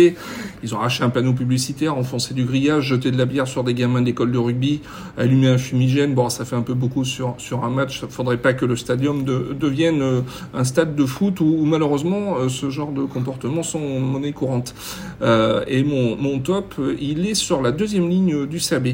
Ils 0.64 0.76
ont 0.76 0.80
arraché 0.80 1.04
un 1.04 1.10
panneau 1.10 1.34
publicitaire, 1.34 1.98
enfoncé 1.98 2.34
du 2.34 2.44
grillage, 2.46 2.86
jeté 2.86 3.12
de 3.12 3.18
la 3.18 3.26
bière 3.26 3.48
sur 3.48 3.64
des 3.64 3.74
gamins 3.74 4.02
d'école 4.02 4.32
de 4.32 4.38
rugby, 4.38 4.82
allumé 5.18 5.48
un 5.48 5.58
fumigène. 5.58 6.14
Bon, 6.14 6.30
ça 6.32 6.46
fait 6.46 6.56
un 6.56 6.62
peu 6.62 6.74
beaucoup 6.74 7.06
sur 7.06 7.36
sur 7.38 7.64
un 7.64 7.70
match. 7.70 8.02
Il 8.04 8.10
faudrait 8.10 8.38
pas 8.38 8.54
que 8.54 8.66
le 8.66 8.76
stadium 8.76 9.24
de- 9.24 9.56
devienne 9.60 10.02
euh, 10.02 10.22
un 10.54 10.64
stade 10.64 10.96
de 10.96 11.06
foot 11.06 11.40
où, 11.42 11.46
où 11.60 11.66
malheureusement 11.66 12.38
euh, 12.38 12.50
ce 12.50 12.70
genre 12.70 12.92
de 12.92 13.04
comportements 13.04 13.64
sont 13.64 14.00
monnaie 14.00 14.32
courante. 14.32 14.74
Euh, 15.22 15.64
et 15.68 15.84
mon, 15.84 16.16
mon 16.16 16.40
top, 16.40 16.76
il 17.00 17.26
est 17.28 17.36
sur 17.36 17.62
la 17.62 17.72
deuxième 17.72 18.10
ligne 18.10 18.46
du 18.48 18.60
SAB. 18.60 18.88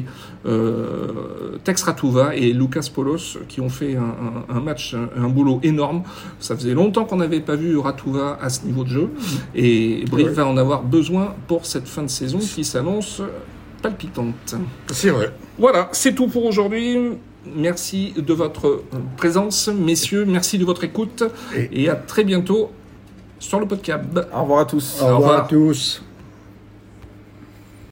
Euh, 0.46 1.58
Tex 1.64 1.82
Ratouva 1.82 2.34
et 2.36 2.52
Lucas 2.52 2.88
Polos 2.94 3.38
qui 3.48 3.60
ont 3.60 3.68
fait 3.68 3.96
un, 3.96 4.02
un- 4.50 4.56
un 4.56 4.60
match, 4.60 4.94
un, 4.94 5.08
un 5.24 5.28
boulot 5.28 5.60
énorme. 5.62 6.02
Ça 6.40 6.56
faisait 6.56 6.74
longtemps 6.74 7.04
qu'on 7.04 7.16
n'avait 7.16 7.40
pas 7.40 7.56
vu 7.56 7.76
Ratouva 7.78 8.38
à 8.40 8.48
ce 8.50 8.64
niveau 8.66 8.84
de 8.84 8.88
jeu. 8.90 9.10
Et 9.54 10.04
Brive 10.10 10.26
Ouais. 10.28 10.32
va 10.32 10.46
en 10.46 10.56
avoir 10.56 10.82
besoin 10.82 11.34
pour 11.46 11.64
cette 11.66 11.86
fin 11.88 12.02
de 12.02 12.08
saison 12.08 12.38
qui 12.38 12.64
s'annonce 12.64 13.22
palpitante. 13.82 14.56
C'est 14.92 15.10
vrai. 15.10 15.32
Voilà, 15.58 15.88
c'est 15.92 16.14
tout 16.14 16.28
pour 16.28 16.44
aujourd'hui. 16.44 16.96
Merci 17.54 18.14
de 18.16 18.32
votre 18.32 18.82
présence, 19.16 19.68
messieurs. 19.68 20.24
Merci 20.26 20.58
de 20.58 20.64
votre 20.64 20.84
écoute. 20.84 21.24
Et- 21.56 21.84
Et 21.84 21.88
à 21.88 21.94
très 21.96 22.24
bientôt 22.24 22.70
sur 23.38 23.58
le 23.60 23.66
podcast. 23.66 24.04
Au 24.34 24.42
revoir 24.42 24.60
à 24.60 24.64
tous. 24.64 25.00
Au 25.02 25.16
revoir. 25.16 25.44
à 25.44 25.48
tous. 25.48 26.02